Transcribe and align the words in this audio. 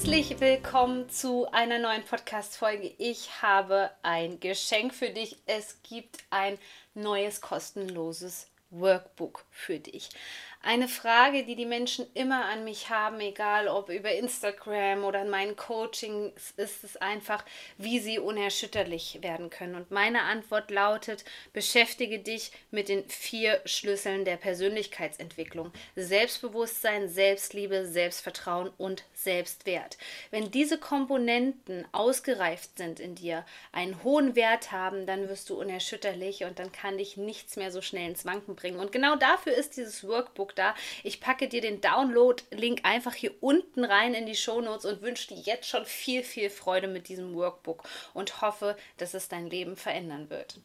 Herzlich 0.00 0.40
willkommen 0.40 1.10
zu 1.10 1.46
einer 1.52 1.78
neuen 1.78 2.02
Podcast-Folge. 2.02 2.90
Ich 2.96 3.42
habe 3.42 3.90
ein 4.02 4.40
Geschenk 4.40 4.94
für 4.94 5.10
dich. 5.10 5.36
Es 5.44 5.76
gibt 5.82 6.20
ein 6.30 6.56
neues 6.94 7.42
kostenloses 7.42 8.46
Workbook 8.70 9.44
für 9.50 9.78
dich. 9.78 10.08
Eine 10.62 10.88
Frage, 10.88 11.44
die 11.44 11.56
die 11.56 11.64
Menschen 11.64 12.06
immer 12.12 12.44
an 12.44 12.64
mich 12.64 12.90
haben, 12.90 13.18
egal 13.20 13.66
ob 13.66 13.88
über 13.88 14.12
Instagram 14.12 15.04
oder 15.04 15.22
in 15.22 15.30
meinen 15.30 15.56
Coachings, 15.56 16.52
ist 16.58 16.84
es 16.84 16.98
einfach, 16.98 17.46
wie 17.78 17.98
sie 17.98 18.18
unerschütterlich 18.18 19.20
werden 19.22 19.48
können. 19.48 19.74
Und 19.74 19.90
meine 19.90 20.20
Antwort 20.20 20.70
lautet, 20.70 21.24
beschäftige 21.54 22.18
dich 22.18 22.52
mit 22.70 22.90
den 22.90 23.08
vier 23.08 23.62
Schlüsseln 23.64 24.26
der 24.26 24.36
Persönlichkeitsentwicklung. 24.36 25.72
Selbstbewusstsein, 25.96 27.08
Selbstliebe, 27.08 27.86
Selbstvertrauen 27.86 28.70
und 28.76 29.04
Selbstwert. 29.14 29.96
Wenn 30.30 30.50
diese 30.50 30.76
Komponenten 30.76 31.86
ausgereift 31.92 32.76
sind 32.76 33.00
in 33.00 33.14
dir, 33.14 33.46
einen 33.72 34.04
hohen 34.04 34.36
Wert 34.36 34.72
haben, 34.72 35.06
dann 35.06 35.30
wirst 35.30 35.48
du 35.48 35.58
unerschütterlich 35.58 36.44
und 36.44 36.58
dann 36.58 36.70
kann 36.70 36.98
dich 36.98 37.16
nichts 37.16 37.56
mehr 37.56 37.72
so 37.72 37.80
schnell 37.80 38.10
ins 38.10 38.26
Wanken 38.26 38.56
bringen. 38.56 38.78
Und 38.78 38.92
genau 38.92 39.16
dafür 39.16 39.54
ist 39.54 39.78
dieses 39.78 40.06
Workbook 40.06 40.49
da. 40.52 40.74
Ich 41.02 41.20
packe 41.20 41.48
dir 41.48 41.60
den 41.60 41.80
Download-Link 41.80 42.80
einfach 42.84 43.14
hier 43.14 43.34
unten 43.40 43.84
rein 43.84 44.14
in 44.14 44.26
die 44.26 44.36
Shownotes 44.36 44.84
und 44.84 45.02
wünsche 45.02 45.28
dir 45.28 45.40
jetzt 45.40 45.68
schon 45.68 45.84
viel, 45.84 46.22
viel 46.22 46.50
Freude 46.50 46.88
mit 46.88 47.08
diesem 47.08 47.34
Workbook 47.34 47.82
und 48.14 48.40
hoffe, 48.42 48.76
dass 48.96 49.14
es 49.14 49.28
dein 49.28 49.46
Leben 49.46 49.76
verändern 49.76 50.30
wird. 50.30 50.60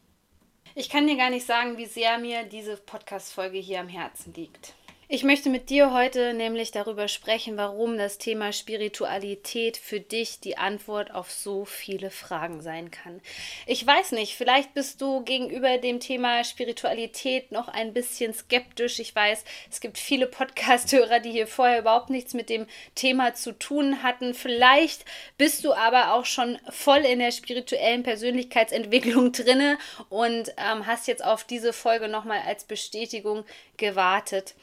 Ich 0.74 0.90
kann 0.90 1.06
dir 1.06 1.16
gar 1.16 1.30
nicht 1.30 1.46
sagen, 1.46 1.78
wie 1.78 1.86
sehr 1.86 2.18
mir 2.18 2.44
diese 2.44 2.76
Podcast-Folge 2.76 3.58
hier 3.58 3.80
am 3.80 3.88
Herzen 3.88 4.34
liegt. 4.34 4.74
Ich 5.08 5.22
möchte 5.22 5.50
mit 5.50 5.70
dir 5.70 5.92
heute 5.92 6.34
nämlich 6.34 6.72
darüber 6.72 7.06
sprechen, 7.06 7.56
warum 7.56 7.96
das 7.96 8.18
Thema 8.18 8.52
Spiritualität 8.52 9.76
für 9.76 10.00
dich 10.00 10.40
die 10.40 10.58
Antwort 10.58 11.14
auf 11.14 11.30
so 11.30 11.64
viele 11.64 12.10
Fragen 12.10 12.60
sein 12.60 12.90
kann. 12.90 13.20
Ich 13.66 13.86
weiß 13.86 14.10
nicht, 14.10 14.34
vielleicht 14.34 14.74
bist 14.74 15.00
du 15.00 15.22
gegenüber 15.22 15.78
dem 15.78 16.00
Thema 16.00 16.42
Spiritualität 16.42 17.52
noch 17.52 17.68
ein 17.68 17.92
bisschen 17.92 18.34
skeptisch. 18.34 18.98
Ich 18.98 19.14
weiß, 19.14 19.44
es 19.70 19.80
gibt 19.80 19.96
viele 19.96 20.26
Podcast-Hörer, 20.26 21.20
die 21.20 21.30
hier 21.30 21.46
vorher 21.46 21.78
überhaupt 21.78 22.10
nichts 22.10 22.34
mit 22.34 22.50
dem 22.50 22.66
Thema 22.96 23.32
zu 23.32 23.56
tun 23.56 24.02
hatten. 24.02 24.34
Vielleicht 24.34 25.04
bist 25.38 25.64
du 25.64 25.72
aber 25.72 26.14
auch 26.14 26.24
schon 26.24 26.58
voll 26.68 27.04
in 27.04 27.20
der 27.20 27.30
spirituellen 27.30 28.02
Persönlichkeitsentwicklung 28.02 29.30
drinne 29.30 29.78
und 30.08 30.52
ähm, 30.56 30.84
hast 30.84 31.06
jetzt 31.06 31.24
auf 31.24 31.44
diese 31.44 31.72
Folge 31.72 32.08
nochmal 32.08 32.40
als 32.44 32.64
Bestätigung 32.64 33.44
gewartet. 33.76 34.56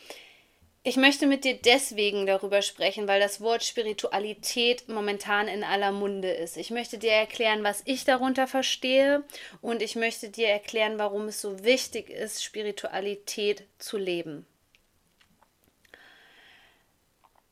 Ich 0.86 0.98
möchte 0.98 1.28
mit 1.28 1.46
dir 1.46 1.54
deswegen 1.56 2.26
darüber 2.26 2.62
sprechen, 2.62 3.08
weil 3.08 3.22
das 3.22 3.40
Wort 3.40 3.64
Spiritualität 3.64 4.90
momentan 4.90 5.48
in 5.48 5.64
aller 5.64 5.94
Munde 5.94 6.30
ist. 6.30 6.58
Ich 6.58 6.72
möchte 6.72 6.98
dir 6.98 7.14
erklären, 7.14 7.64
was 7.64 7.82
ich 7.86 8.04
darunter 8.04 8.48
verstehe 8.48 9.24
und 9.62 9.82
ich 9.82 9.96
möchte 9.96 10.30
dir 10.30 10.50
erklären, 10.50 10.98
warum 10.98 11.30
es 11.30 11.40
so 11.40 11.64
wichtig 11.64 12.10
ist, 12.10 12.44
Spiritualität 12.44 13.64
zu 13.80 13.98
leben. 13.98 14.46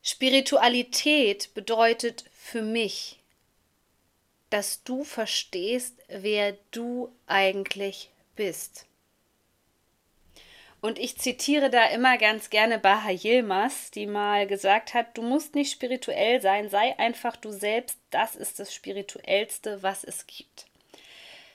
Spiritualität 0.04 1.54
bedeutet 1.54 2.26
für 2.34 2.62
mich, 2.62 3.22
dass 4.50 4.84
du 4.84 5.06
verstehst, 5.06 5.96
wer 6.10 6.58
du 6.72 7.16
eigentlich 7.28 8.10
bist. 8.36 8.88
Und 10.82 10.98
ich 10.98 11.18
zitiere 11.18 11.70
da 11.70 11.86
immer 11.86 12.18
ganz 12.18 12.50
gerne 12.50 12.80
Baha 12.80 13.12
Yilmaz, 13.12 13.92
die 13.92 14.08
mal 14.08 14.48
gesagt 14.48 14.96
hat, 14.96 15.16
du 15.16 15.22
musst 15.22 15.54
nicht 15.54 15.72
spirituell 15.72 16.42
sein, 16.42 16.70
sei 16.70 16.98
einfach 16.98 17.38
du 17.38 17.52
selbst, 17.52 18.00
das 18.10 18.36
ist 18.36 18.60
das 18.60 18.74
Spirituellste, 18.74 19.84
was 19.84 20.04
es 20.04 20.26
gibt. 20.26 20.66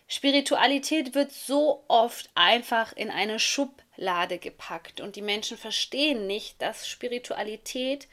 Spiritualität 0.06 1.16
wird 1.16 1.32
so 1.32 1.82
oft 1.88 2.31
einfach 2.37 2.92
in 2.92 3.10
eine 3.10 3.41
Schublade 3.41 4.38
gepackt 4.38 5.00
und 5.00 5.16
die 5.16 5.22
Menschen 5.22 5.58
verstehen 5.58 6.28
nicht, 6.28 6.62
dass 6.62 6.87
Spiritualität 6.87 8.06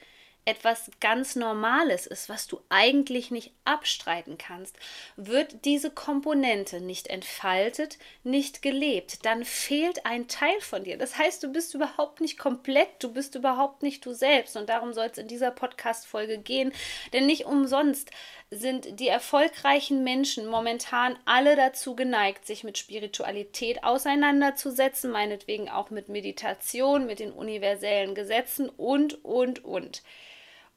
etwas 0.46 0.92
ganz 1.00 1.36
Normales 1.36 2.06
ist, 2.06 2.28
was 2.28 2.48
du 2.48 2.60
eigentlich 2.70 3.32
nicht 3.32 3.54
abstreiten 3.66 4.38
kannst, 4.38 4.76
wird 5.16 5.64
diese 5.64 5.90
Komponente 5.90 6.82
nicht 6.82 7.08
entfaltet, 7.08 7.98
nicht 8.24 8.62
gelebt, 8.62 9.26
dann 9.26 9.46
fehlt 9.46 10.06
ein 10.06 10.28
Teil 10.28 10.60
von 10.60 10.84
dir. 10.84 10.98
Das 10.98 11.18
heißt, 11.18 11.44
du 11.44 11.48
bist 11.48 11.74
überhaupt 11.74 12.20
nicht 12.20 12.38
komplett, 12.38 12.90
du 13.00 13.14
bist 13.14 13.36
überhaupt 13.36 13.84
nicht 13.84 14.06
du 14.06 14.14
selbst. 14.14 14.58
Und 14.58 14.70
darum 14.70 14.94
soll 14.94 15.08
es 15.12 15.18
in 15.18 15.28
dieser 15.28 15.52
Podcast-Folge 15.52 16.40
gehen, 16.40 16.74
denn 17.14 17.26
nicht 17.26 17.46
umsonst 17.46 18.12
sind 18.52 19.00
die 19.00 19.08
erfolgreichen 19.08 20.04
Menschen 20.04 20.48
momentan 20.48 21.18
alle 21.26 21.56
dazu 21.56 21.96
geneigt, 21.96 22.46
sich 22.46 22.64
mit 22.64 22.78
Spiritualität 22.78 23.84
auseinanderzusetzen, 23.84 25.12
meinetwegen 25.12 25.70
auch 25.70 25.90
mit 25.90 26.10
Meditation, 26.10 27.06
mit 27.06 27.20
den 27.20 27.32
universellen 27.32 28.14
Gesetzen 28.14 28.70
und, 28.70 29.24
und, 29.24 29.64
und. 29.64 30.04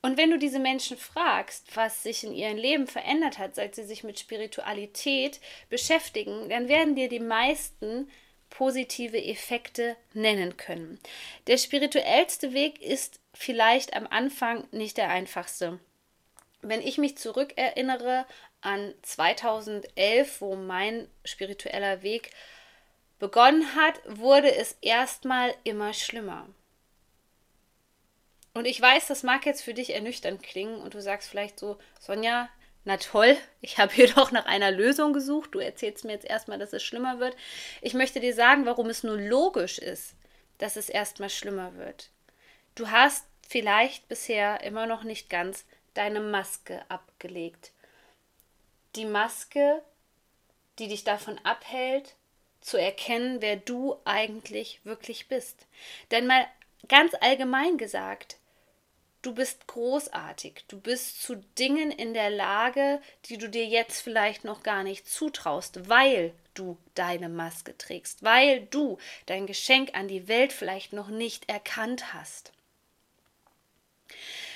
Und 0.07 0.17
wenn 0.17 0.31
du 0.31 0.39
diese 0.39 0.61
Menschen 0.61 0.97
fragst, 0.97 1.75
was 1.75 2.05
sich 2.05 2.23
in 2.23 2.33
ihrem 2.33 2.57
Leben 2.57 2.87
verändert 2.87 3.39
hat, 3.39 3.57
seit 3.57 3.75
sie 3.75 3.83
sich 3.83 4.05
mit 4.05 4.21
Spiritualität 4.21 5.41
beschäftigen, 5.69 6.49
dann 6.49 6.69
werden 6.69 6.95
dir 6.95 7.09
die 7.09 7.19
meisten 7.19 8.09
positive 8.49 9.21
Effekte 9.21 9.97
nennen 10.15 10.57
können. 10.57 11.01
Der 11.49 11.59
spirituellste 11.59 12.53
Weg 12.53 12.81
ist 12.81 13.19
vielleicht 13.35 13.97
am 13.97 14.07
Anfang 14.07 14.69
nicht 14.71 14.97
der 14.97 15.09
einfachste. 15.09 15.81
Wenn 16.63 16.83
ich 16.83 16.99
mich 16.99 17.19
zurückerinnere 17.19 18.27
an 18.61 18.95
2011, 19.03 20.41
wo 20.41 20.55
mein 20.55 21.09
spiritueller 21.25 22.05
Weg 22.05 22.31
begonnen 23.19 23.75
hat, 23.75 24.01
wurde 24.07 24.55
es 24.55 24.77
erstmal 24.83 25.53
immer 25.65 25.93
schlimmer. 25.95 26.47
Und 28.57 28.65
ich 28.65 28.81
weiß, 28.81 29.09
das 29.09 29.23
mag 29.23 29.45
jetzt 29.45 29.61
für 29.61 29.75
dich 29.75 29.95
ernüchternd 29.95 30.43
klingen 30.43 30.81
und 30.81 30.95
du 30.95 31.03
sagst 31.03 31.29
vielleicht 31.29 31.61
so, 31.61 31.77
Sonja, 32.01 32.49
na 32.87 32.97
toll, 32.97 33.37
ich 33.61 33.77
habe 33.77 33.93
hier 33.93 34.09
doch 34.15 34.31
nach 34.31 34.47
einer 34.47 34.71
Lösung 34.71 35.13
gesucht. 35.13 35.51
Du 35.55 35.59
erzählst 35.59 36.07
mir 36.07 36.13
jetzt 36.13 36.25
erstmal, 36.25 36.59
dass 36.59 36.73
es 36.73 36.83
schlimmer 36.83 37.21
wird. 37.21 37.37
Ich 37.83 37.93
möchte 37.93 38.19
dir 38.19 38.33
sagen, 38.33 38.65
warum 38.65 38.89
es 38.89 39.03
nur 39.03 39.19
logisch 39.19 39.77
ist, 39.77 40.15
dass 40.57 40.77
es 40.77 40.89
erstmal 40.89 41.29
schlimmer 41.29 41.75
wird. 41.75 42.09
Du 42.77 42.91
hast 42.91 43.27
vielleicht 43.47 44.09
bisher 44.09 44.63
immer 44.63 44.87
noch 44.87 45.05
nicht 45.05 45.29
ganz 45.29 45.67
deine 45.93 46.21
Maske 46.21 46.83
abgelegt. 46.89 47.73
Die 48.95 49.05
Maske, 49.05 49.83
die 50.79 50.89
dich 50.89 51.05
davon 51.05 51.39
abhält, 51.45 52.15
zu 52.63 52.79
erkennen, 52.79 53.43
wer 53.43 53.57
du 53.57 53.99
eigentlich 54.07 54.81
wirklich 54.85 55.29
bist. 55.29 55.67
Denn 56.11 56.27
mal 56.27 56.47
ganz 56.89 57.13
allgemein 57.21 57.77
gesagt, 57.77 58.39
du 59.27 59.35
bist 59.35 59.67
großartig, 59.67 60.65
du 60.69 60.81
bist 60.81 61.21
zu 61.21 61.35
Dingen 61.59 61.91
in 61.91 62.15
der 62.15 62.31
Lage, 62.31 63.03
die 63.25 63.39
du 63.39 63.49
dir 63.49 63.67
jetzt 63.67 64.01
vielleicht 64.01 64.45
noch 64.45 64.63
gar 64.63 64.85
nicht 64.85 65.09
zutraust, 65.09 65.89
weil 65.89 66.33
du 66.55 66.79
deine 66.95 67.29
Maske 67.29 67.77
trägst, 67.77 68.23
weil 68.23 68.67
du 68.67 68.99
dein 69.27 69.47
Geschenk 69.47 69.95
an 69.95 70.07
die 70.07 70.29
Welt 70.29 70.53
vielleicht 70.53 70.93
noch 70.93 71.09
nicht 71.09 71.49
erkannt 71.49 72.15
hast. 72.15 72.53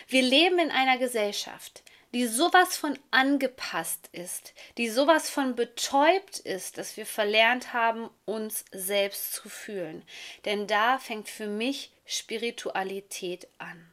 Wir 0.06 0.22
leben 0.22 0.60
in 0.60 0.70
einer 0.70 0.98
Gesellschaft, 0.98 1.82
die 2.14 2.26
sowas 2.26 2.76
von 2.76 2.96
angepasst 3.10 4.08
ist, 4.12 4.54
die 4.78 4.88
sowas 4.88 5.30
von 5.30 5.56
betäubt 5.56 6.38
ist, 6.38 6.78
dass 6.78 6.96
wir 6.96 7.06
verlernt 7.06 7.72
haben, 7.72 8.08
uns 8.24 8.64
selbst 8.70 9.32
zu 9.32 9.48
fühlen. 9.48 10.04
Denn 10.44 10.68
da 10.68 10.98
fängt 10.98 11.28
für 11.28 11.48
mich 11.48 11.90
Spiritualität 12.06 13.48
an. 13.58 13.90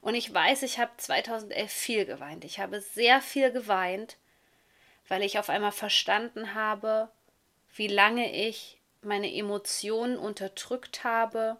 Und 0.00 0.14
ich 0.14 0.32
weiß, 0.32 0.62
ich 0.62 0.78
habe 0.78 0.90
2011 0.96 1.70
viel 1.70 2.06
geweint. 2.06 2.44
Ich 2.44 2.58
habe 2.58 2.80
sehr 2.80 3.20
viel 3.20 3.50
geweint, 3.52 4.16
weil 5.08 5.22
ich 5.22 5.38
auf 5.38 5.50
einmal 5.50 5.72
verstanden 5.72 6.54
habe, 6.54 7.10
wie 7.74 7.88
lange 7.88 8.32
ich 8.48 8.78
meine 9.02 9.32
Emotionen 9.32 10.16
unterdrückt 10.16 11.04
habe. 11.04 11.56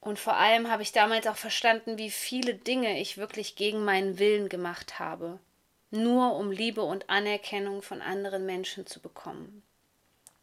Und 0.00 0.18
vor 0.18 0.36
allem 0.36 0.70
habe 0.70 0.82
ich 0.82 0.92
damals 0.92 1.26
auch 1.26 1.36
verstanden, 1.36 1.98
wie 1.98 2.10
viele 2.10 2.54
Dinge 2.54 3.00
ich 3.00 3.18
wirklich 3.18 3.56
gegen 3.56 3.84
meinen 3.84 4.18
Willen 4.18 4.48
gemacht 4.48 4.98
habe. 4.98 5.38
nur 5.90 6.34
um 6.36 6.50
Liebe 6.50 6.82
und 6.82 7.08
Anerkennung 7.08 7.82
von 7.82 8.02
anderen 8.02 8.44
Menschen 8.44 8.86
zu 8.86 9.00
bekommen. 9.00 9.62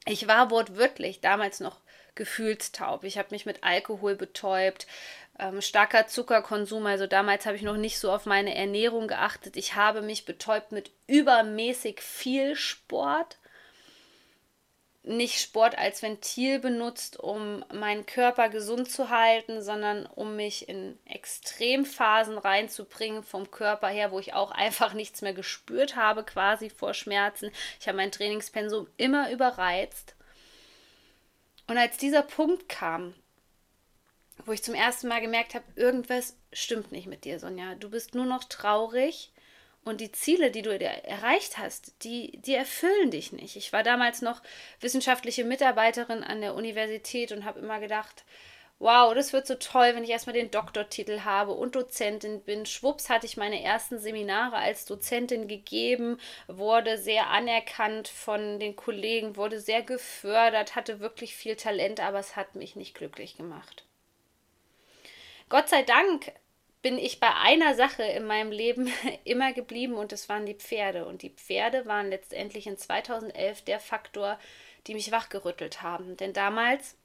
Ich 0.06 0.28
war 0.28 0.52
wortwörtlich 0.52 1.22
damals 1.22 1.60
noch 1.60 1.80
gefühlstaub. 2.16 3.04
Ich 3.04 3.18
habe 3.18 3.30
mich 3.32 3.46
mit 3.46 3.64
Alkohol 3.64 4.16
betäubt, 4.16 4.88
ähm, 5.40 5.62
starker 5.62 6.08
Zuckerkonsum. 6.08 6.86
Also 6.86 7.08
damals 7.08 7.46
habe 7.46 7.56
ich 7.56 7.64
noch 7.64 7.78
nicht 7.78 8.00
so 8.00 8.12
auf 8.12 8.26
meine 8.26 8.56
Ernährung 8.56 9.08
geachtet. 9.08 9.58
Ich 9.58 9.76
habe 9.76 10.02
mich 10.02 10.26
betäubt 10.26 10.72
mit 10.72 10.92
übermäßig 11.08 12.02
viel 12.02 12.56
Sport 12.56 13.38
nicht 15.06 15.42
Sport 15.42 15.78
als 15.78 16.02
Ventil 16.02 16.60
benutzt, 16.60 17.20
um 17.20 17.64
meinen 17.74 18.06
Körper 18.06 18.48
gesund 18.48 18.90
zu 18.90 19.10
halten, 19.10 19.62
sondern 19.62 20.06
um 20.06 20.38
mich 20.38 20.70
in 20.70 20.98
Extremphasen 21.06 22.38
reinzubringen 22.38 23.22
vom 23.22 23.52
Körper 23.52 23.90
her, 23.90 24.12
wo 24.12 24.20
ich 24.20 24.34
auch 24.34 24.52
einfach 24.52 24.94
nichts 24.94 25.22
mehr 25.22 25.34
gespürt 25.34 25.98
habe, 25.98 26.24
quasi 26.24 26.70
vor 26.70 26.94
Schmerzen. 26.94 27.52
Ich 27.82 27.88
habe 27.88 27.98
mein 27.98 28.12
Trainingspensum 28.12 28.88
immer 28.96 29.30
überreizt. 29.30 30.16
Und 31.68 31.78
als 31.78 31.98
dieser 31.98 32.24
Punkt 32.24 32.70
kam, 32.70 33.14
wo 34.46 34.52
ich 34.52 34.64
zum 34.64 34.76
ersten 34.76 35.08
Mal 35.08 35.22
gemerkt 35.22 35.56
habe, 35.56 35.66
irgendwas 35.76 36.36
stimmt 36.52 36.92
nicht 36.92 37.08
mit 37.08 37.24
dir, 37.26 37.40
Sonja. 37.40 37.76
Du 37.76 37.90
bist 37.90 38.16
nur 38.16 38.26
noch 38.26 38.44
traurig 38.44 39.32
und 39.84 40.00
die 40.02 40.12
Ziele, 40.12 40.52
die 40.52 40.62
du 40.62 40.78
erreicht 40.78 41.58
hast, 41.58 42.04
die, 42.04 42.40
die 42.42 42.56
erfüllen 42.56 43.12
dich 43.12 43.32
nicht. 43.32 43.56
Ich 43.56 43.74
war 43.74 43.84
damals 43.84 44.22
noch 44.22 44.42
wissenschaftliche 44.80 45.44
Mitarbeiterin 45.44 46.24
an 46.24 46.42
der 46.42 46.56
Universität 46.56 47.32
und 47.32 47.44
habe 47.46 47.60
immer 47.60 47.80
gedacht, 47.80 48.24
wow, 48.80 49.14
das 49.14 49.34
wird 49.34 49.48
so 49.48 49.56
toll, 49.56 49.92
wenn 49.94 50.04
ich 50.04 50.10
erstmal 50.10 50.34
den 50.34 50.52
Doktortitel 50.52 51.22
habe 51.22 51.52
und 51.52 51.76
Dozentin 51.76 52.42
bin. 52.42 52.66
Schwupps 52.66 53.10
hatte 53.10 53.26
ich 53.26 53.38
meine 53.38 53.64
ersten 53.64 54.00
Seminare 54.00 54.58
als 54.58 54.86
Dozentin 54.86 55.48
gegeben, 55.48 56.18
wurde 56.48 56.98
sehr 56.98 57.30
anerkannt 57.30 58.08
von 58.08 58.60
den 58.60 58.76
Kollegen, 58.76 59.38
wurde 59.38 59.60
sehr 59.60 59.84
gefördert, 59.84 60.76
hatte 60.76 61.00
wirklich 61.00 61.36
viel 61.36 61.56
Talent, 61.56 62.00
aber 62.00 62.20
es 62.20 62.36
hat 62.36 62.56
mich 62.56 62.76
nicht 62.76 62.96
glücklich 62.96 63.38
gemacht. 63.38 63.86
Gott 65.50 65.70
sei 65.70 65.84
Dank 65.84 66.32
bin 66.82 66.98
ich 66.98 67.20
bei 67.20 67.34
einer 67.34 67.76
Sache 67.76 68.04
in 68.04 68.26
meinem 68.26 68.52
Leben 68.52 68.92
immer 69.24 69.54
geblieben 69.54 69.96
und 69.96 70.12
das 70.12 70.30
waren 70.30 70.46
die 70.46 70.54
Pferde. 70.54 71.06
Und 71.06 71.22
die 71.22 71.30
Pferde 71.30 71.86
waren 71.86 72.10
letztendlich 72.10 72.68
in 72.68 72.78
2011 72.78 73.62
der 73.64 73.80
Faktor, 73.80 74.38
die 74.86 74.94
mich 74.94 75.12
wachgerüttelt 75.12 75.82
haben. 75.82 76.18
Denn 76.18 76.34
damals 76.34 76.96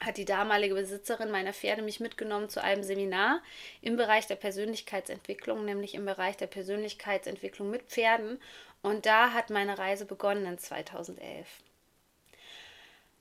hat 0.00 0.18
die 0.18 0.24
damalige 0.24 0.74
Besitzerin 0.74 1.30
meiner 1.30 1.52
Pferde 1.52 1.82
mich 1.82 2.00
mitgenommen 2.00 2.48
zu 2.48 2.62
einem 2.62 2.82
Seminar 2.82 3.42
im 3.80 3.96
Bereich 3.96 4.26
der 4.26 4.36
Persönlichkeitsentwicklung, 4.36 5.64
nämlich 5.64 5.94
im 5.94 6.04
Bereich 6.04 6.36
der 6.36 6.48
Persönlichkeitsentwicklung 6.48 7.70
mit 7.70 7.84
Pferden. 7.84 8.40
Und 8.82 9.06
da 9.06 9.32
hat 9.32 9.50
meine 9.50 9.78
Reise 9.78 10.04
begonnen 10.04 10.46
in 10.46 10.58
2011. 10.58 11.46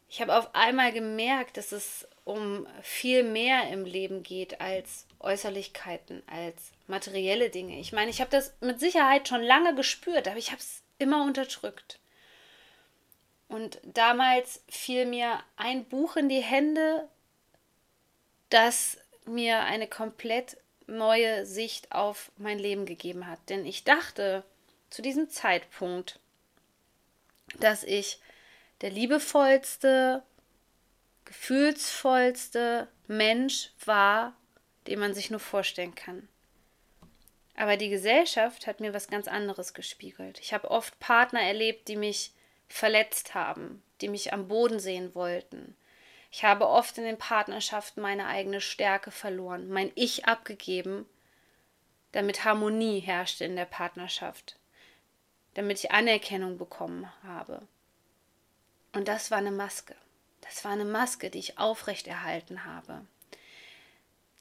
Ich 0.09 0.21
habe 0.21 0.35
auf 0.37 0.53
einmal 0.53 0.91
gemerkt, 0.91 1.57
dass 1.57 1.71
es 1.71 2.07
um 2.23 2.67
viel 2.81 3.23
mehr 3.23 3.69
im 3.69 3.85
Leben 3.85 4.23
geht 4.23 4.61
als 4.61 5.05
Äußerlichkeiten, 5.19 6.23
als 6.27 6.71
materielle 6.87 7.49
Dinge. 7.49 7.79
Ich 7.79 7.91
meine, 7.91 8.11
ich 8.11 8.21
habe 8.21 8.31
das 8.31 8.53
mit 8.61 8.79
Sicherheit 8.79 9.27
schon 9.27 9.41
lange 9.41 9.75
gespürt, 9.75 10.27
aber 10.27 10.37
ich 10.37 10.51
habe 10.51 10.61
es 10.61 10.83
immer 10.99 11.23
unterdrückt. 11.23 11.99
Und 13.47 13.79
damals 13.83 14.63
fiel 14.67 15.05
mir 15.05 15.39
ein 15.55 15.85
Buch 15.85 16.15
in 16.15 16.29
die 16.29 16.41
Hände, 16.41 17.07
das 18.49 18.97
mir 19.25 19.61
eine 19.61 19.87
komplett 19.87 20.57
neue 20.87 21.45
Sicht 21.45 21.91
auf 21.91 22.31
mein 22.37 22.59
Leben 22.59 22.85
gegeben 22.85 23.27
hat. 23.27 23.39
Denn 23.49 23.65
ich 23.65 23.83
dachte 23.83 24.43
zu 24.89 25.01
diesem 25.01 25.29
Zeitpunkt, 25.29 26.19
dass 27.59 27.83
ich 27.83 28.19
der 28.81 28.89
liebevollste, 28.89 30.23
gefühlsvollste 31.25 32.87
Mensch 33.07 33.71
war, 33.85 34.35
den 34.87 34.99
man 34.99 35.13
sich 35.13 35.31
nur 35.31 35.39
vorstellen 35.39 35.95
kann. 35.95 36.27
Aber 37.55 37.77
die 37.77 37.89
Gesellschaft 37.89 38.67
hat 38.67 38.79
mir 38.81 38.93
was 38.93 39.07
ganz 39.07 39.27
anderes 39.27 39.73
gespiegelt. 39.73 40.39
Ich 40.39 40.53
habe 40.53 40.69
oft 40.69 40.99
Partner 40.99 41.41
erlebt, 41.41 41.87
die 41.87 41.95
mich 41.95 42.33
verletzt 42.67 43.33
haben, 43.33 43.81
die 44.01 44.09
mich 44.09 44.33
am 44.33 44.47
Boden 44.47 44.79
sehen 44.79 45.15
wollten. 45.15 45.75
Ich 46.31 46.43
habe 46.43 46.67
oft 46.67 46.97
in 46.97 47.05
den 47.05 47.17
Partnerschaften 47.17 48.01
meine 48.01 48.27
eigene 48.27 48.59
Stärke 48.59 49.09
verloren, 49.09 49.69
mein 49.69 49.91
Ich 49.95 50.25
abgegeben, 50.25 51.05
damit 52.11 52.43
Harmonie 52.43 52.99
herrschte 52.99 53.45
in 53.45 53.55
der 53.55 53.65
Partnerschaft, 53.65 54.57
damit 55.53 55.79
ich 55.79 55.91
Anerkennung 55.91 56.57
bekommen 56.57 57.09
habe. 57.23 57.65
Und 58.95 59.07
das 59.07 59.29
war 59.29 59.37
eine 59.37 59.51
Maske. 59.51 59.93
Das 60.41 60.63
war 60.63 60.71
eine 60.71 60.85
Maske, 60.85 61.29
die 61.29 61.39
ich 61.39 61.59
aufrechterhalten 61.59 62.65
habe. 62.65 63.01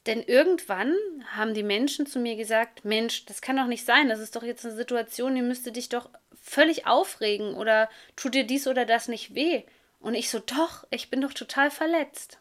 Denn 0.05 0.21
irgendwann 0.21 0.95
haben 1.35 1.53
die 1.53 1.63
Menschen 1.63 2.05
zu 2.05 2.19
mir 2.19 2.35
gesagt, 2.35 2.85
Mensch, 2.85 3.25
das 3.25 3.41
kann 3.41 3.57
doch 3.57 3.65
nicht 3.65 3.85
sein, 3.85 4.07
das 4.07 4.19
ist 4.19 4.35
doch 4.35 4.43
jetzt 4.43 4.65
eine 4.65 4.75
Situation, 4.75 5.35
die 5.35 5.41
müsste 5.41 5.71
dich 5.71 5.89
doch 5.89 6.09
völlig 6.41 6.85
aufregen 6.85 7.55
oder 7.55 7.89
tut 8.15 8.35
dir 8.35 8.45
dies 8.45 8.67
oder 8.67 8.85
das 8.85 9.07
nicht 9.07 9.33
weh. 9.33 9.63
Und 9.99 10.13
ich 10.13 10.29
so, 10.29 10.39
doch, 10.39 10.85
ich 10.91 11.09
bin 11.09 11.21
doch 11.21 11.33
total 11.33 11.71
verletzt. 11.71 12.37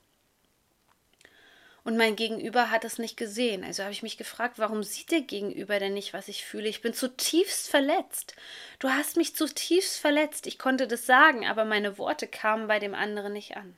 Und 1.84 1.98
mein 1.98 2.16
Gegenüber 2.16 2.70
hat 2.70 2.84
es 2.84 2.98
nicht 2.98 3.18
gesehen. 3.18 3.62
Also 3.62 3.82
habe 3.82 3.92
ich 3.92 4.02
mich 4.02 4.16
gefragt, 4.16 4.58
warum 4.58 4.82
sieht 4.82 5.10
der 5.10 5.20
Gegenüber 5.20 5.78
denn 5.78 5.92
nicht, 5.92 6.14
was 6.14 6.28
ich 6.28 6.44
fühle? 6.44 6.68
Ich 6.68 6.80
bin 6.80 6.94
zutiefst 6.94 7.68
verletzt. 7.68 8.34
Du 8.78 8.88
hast 8.88 9.18
mich 9.18 9.36
zutiefst 9.36 9.98
verletzt. 9.98 10.46
Ich 10.46 10.58
konnte 10.58 10.88
das 10.88 11.04
sagen, 11.04 11.46
aber 11.46 11.66
meine 11.66 11.98
Worte 11.98 12.26
kamen 12.26 12.68
bei 12.68 12.78
dem 12.78 12.94
anderen 12.94 13.34
nicht 13.34 13.58
an. 13.58 13.76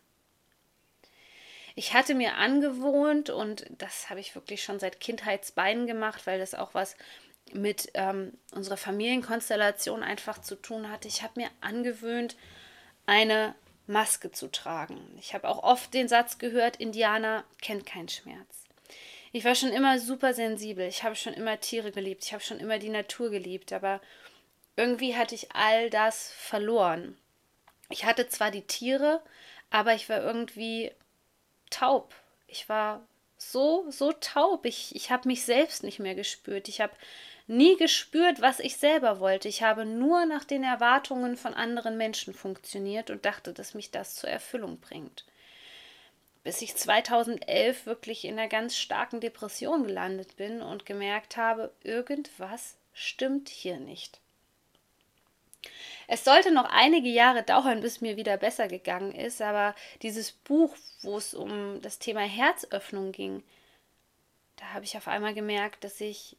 Ich 1.74 1.94
hatte 1.94 2.14
mir 2.14 2.36
angewohnt, 2.36 3.28
und 3.28 3.66
das 3.76 4.08
habe 4.08 4.20
ich 4.20 4.34
wirklich 4.36 4.62
schon 4.62 4.78
seit 4.78 5.00
Kindheitsbeinen 5.00 5.86
gemacht, 5.88 6.26
weil 6.26 6.38
das 6.38 6.54
auch 6.54 6.74
was 6.74 6.96
mit 7.52 7.90
ähm, 7.94 8.32
unserer 8.52 8.76
Familienkonstellation 8.76 10.04
einfach 10.04 10.40
zu 10.40 10.54
tun 10.54 10.90
hatte. 10.90 11.08
Ich 11.08 11.22
habe 11.22 11.40
mir 11.40 11.50
angewöhnt, 11.60 12.36
eine 13.04 13.54
Maske 13.86 14.32
zu 14.32 14.50
tragen. 14.50 15.00
Ich 15.18 15.34
habe 15.34 15.48
auch 15.48 15.62
oft 15.62 15.94
den 15.94 16.08
Satz 16.08 16.38
gehört, 16.38 16.76
Indianer 16.76 17.44
kennt 17.60 17.86
keinen 17.86 18.08
Schmerz. 18.08 18.66
Ich 19.36 19.44
war 19.44 19.54
schon 19.54 19.70
immer 19.70 19.98
super 19.98 20.32
sensibel. 20.32 20.86
Ich 20.86 21.02
habe 21.02 21.14
schon 21.14 21.34
immer 21.34 21.60
Tiere 21.60 21.92
geliebt. 21.92 22.24
Ich 22.24 22.32
habe 22.32 22.42
schon 22.42 22.58
immer 22.58 22.78
die 22.78 22.88
Natur 22.88 23.28
geliebt. 23.30 23.70
Aber 23.72 24.00
irgendwie 24.76 25.14
hatte 25.14 25.34
ich 25.34 25.52
all 25.52 25.90
das 25.90 26.32
verloren. 26.32 27.18
Ich 27.90 28.06
hatte 28.06 28.28
zwar 28.28 28.50
die 28.50 28.66
Tiere, 28.66 29.20
aber 29.68 29.94
ich 29.94 30.08
war 30.08 30.22
irgendwie 30.22 30.90
taub. 31.68 32.14
Ich 32.46 32.68
war 32.70 33.06
so, 33.36 33.84
so 33.90 34.12
taub. 34.12 34.64
Ich, 34.64 34.96
ich 34.96 35.10
habe 35.10 35.28
mich 35.28 35.44
selbst 35.44 35.82
nicht 35.82 35.98
mehr 35.98 36.14
gespürt. 36.14 36.68
Ich 36.68 36.80
habe 36.80 36.94
nie 37.46 37.76
gespürt, 37.76 38.40
was 38.40 38.60
ich 38.60 38.76
selber 38.76 39.20
wollte. 39.20 39.48
Ich 39.48 39.62
habe 39.62 39.84
nur 39.84 40.26
nach 40.26 40.44
den 40.44 40.62
Erwartungen 40.62 41.36
von 41.36 41.54
anderen 41.54 41.96
Menschen 41.96 42.34
funktioniert 42.34 43.10
und 43.10 43.24
dachte, 43.24 43.52
dass 43.52 43.74
mich 43.74 43.90
das 43.90 44.16
zur 44.16 44.30
Erfüllung 44.30 44.78
bringt. 44.80 45.24
Bis 46.42 46.62
ich 46.62 46.76
2011 46.76 47.86
wirklich 47.86 48.24
in 48.24 48.38
einer 48.38 48.48
ganz 48.48 48.76
starken 48.76 49.20
Depression 49.20 49.84
gelandet 49.84 50.36
bin 50.36 50.62
und 50.62 50.86
gemerkt 50.86 51.36
habe, 51.36 51.72
irgendwas 51.82 52.76
stimmt 52.92 53.48
hier 53.48 53.78
nicht. 53.78 54.20
Es 56.08 56.24
sollte 56.24 56.52
noch 56.52 56.66
einige 56.70 57.08
Jahre 57.08 57.42
dauern, 57.42 57.80
bis 57.80 58.00
mir 58.00 58.16
wieder 58.16 58.36
besser 58.36 58.68
gegangen 58.68 59.12
ist, 59.12 59.42
aber 59.42 59.74
dieses 60.02 60.30
Buch, 60.30 60.76
wo 61.02 61.16
es 61.16 61.34
um 61.34 61.80
das 61.82 61.98
Thema 61.98 62.20
Herzöffnung 62.20 63.10
ging, 63.10 63.42
da 64.56 64.66
habe 64.72 64.84
ich 64.84 64.96
auf 64.96 65.08
einmal 65.08 65.34
gemerkt, 65.34 65.82
dass 65.82 66.00
ich 66.00 66.36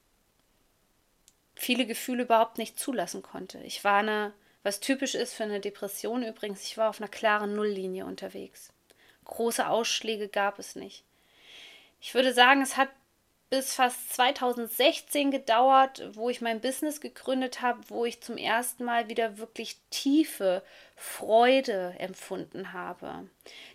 viele 1.57 1.85
Gefühle 1.85 2.23
überhaupt 2.23 2.57
nicht 2.57 2.79
zulassen 2.79 3.23
konnte. 3.23 3.59
Ich 3.59 3.83
war 3.83 3.99
eine, 3.99 4.33
was 4.63 4.79
typisch 4.79 5.15
ist 5.15 5.33
für 5.33 5.43
eine 5.43 5.59
Depression 5.59 6.23
übrigens, 6.23 6.63
ich 6.63 6.77
war 6.77 6.89
auf 6.89 6.99
einer 6.99 7.09
klaren 7.09 7.55
Nulllinie 7.55 8.05
unterwegs. 8.05 8.71
Große 9.25 9.67
Ausschläge 9.67 10.29
gab 10.29 10.59
es 10.59 10.75
nicht. 10.75 11.03
Ich 11.99 12.13
würde 12.13 12.33
sagen, 12.33 12.61
es 12.61 12.77
hat 12.77 12.89
bis 13.49 13.73
fast 13.73 14.13
2016 14.13 15.31
gedauert, 15.31 16.03
wo 16.13 16.29
ich 16.29 16.41
mein 16.41 16.59
Business 16.59 16.99
gegründet 16.99 17.61
habe, 17.61 17.79
wo 17.87 18.05
ich 18.05 18.21
zum 18.21 18.37
ersten 18.37 18.83
Mal 18.83 19.07
wieder 19.09 19.37
wirklich 19.37 19.77
tiefe 19.89 20.63
Freude 20.95 21.95
empfunden 21.97 22.73
habe. 22.73 23.29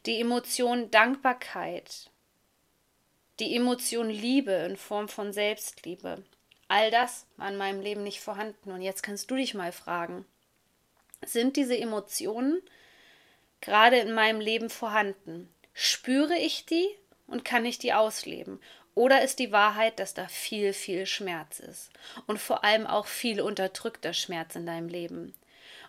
Die 0.05 0.21
Emotion 0.21 0.91
Dankbarkeit, 0.91 2.11
die 3.41 3.57
Emotion 3.57 4.11
Liebe 4.11 4.53
in 4.53 4.77
Form 4.77 5.09
von 5.09 5.33
Selbstliebe. 5.33 6.23
All 6.73 6.91
das 6.91 7.27
war 7.37 7.51
in 7.51 7.59
meinem 7.59 7.83
Leben 7.83 8.03
nicht 8.03 8.23
vorhanden. 8.23 8.73
Und 8.73 8.81
jetzt 8.81 9.03
kannst 9.03 9.31
du 9.31 9.37
dich 9.37 9.53
mal 9.53 9.73
fragen, 9.73 10.25
sind 11.23 11.57
diese 11.57 11.77
Emotionen 11.77 12.63
gerade 13.61 13.99
in 13.99 14.15
meinem 14.15 14.41
Leben 14.41 14.71
vorhanden? 14.71 15.53
Spüre 15.75 16.35
ich 16.39 16.65
die 16.65 16.89
und 17.27 17.45
kann 17.45 17.67
ich 17.67 17.79
die 17.79 17.93
ausleben? 17.93 18.59
Oder 18.95 19.21
ist 19.21 19.39
die 19.39 19.53
Wahrheit, 19.53 19.99
dass 19.99 20.15
da 20.15 20.29
viel, 20.29 20.73
viel 20.73 21.05
Schmerz 21.05 21.61
ist 21.61 21.91
und 22.27 22.39
vor 22.39 22.65
allem 22.65 22.87
auch 22.87 23.07
viel 23.07 23.43
unterdrückter 23.43 24.15
Schmerz 24.15 24.57
in 24.57 24.65
deinem 24.65 24.89
Leben? 24.89 25.35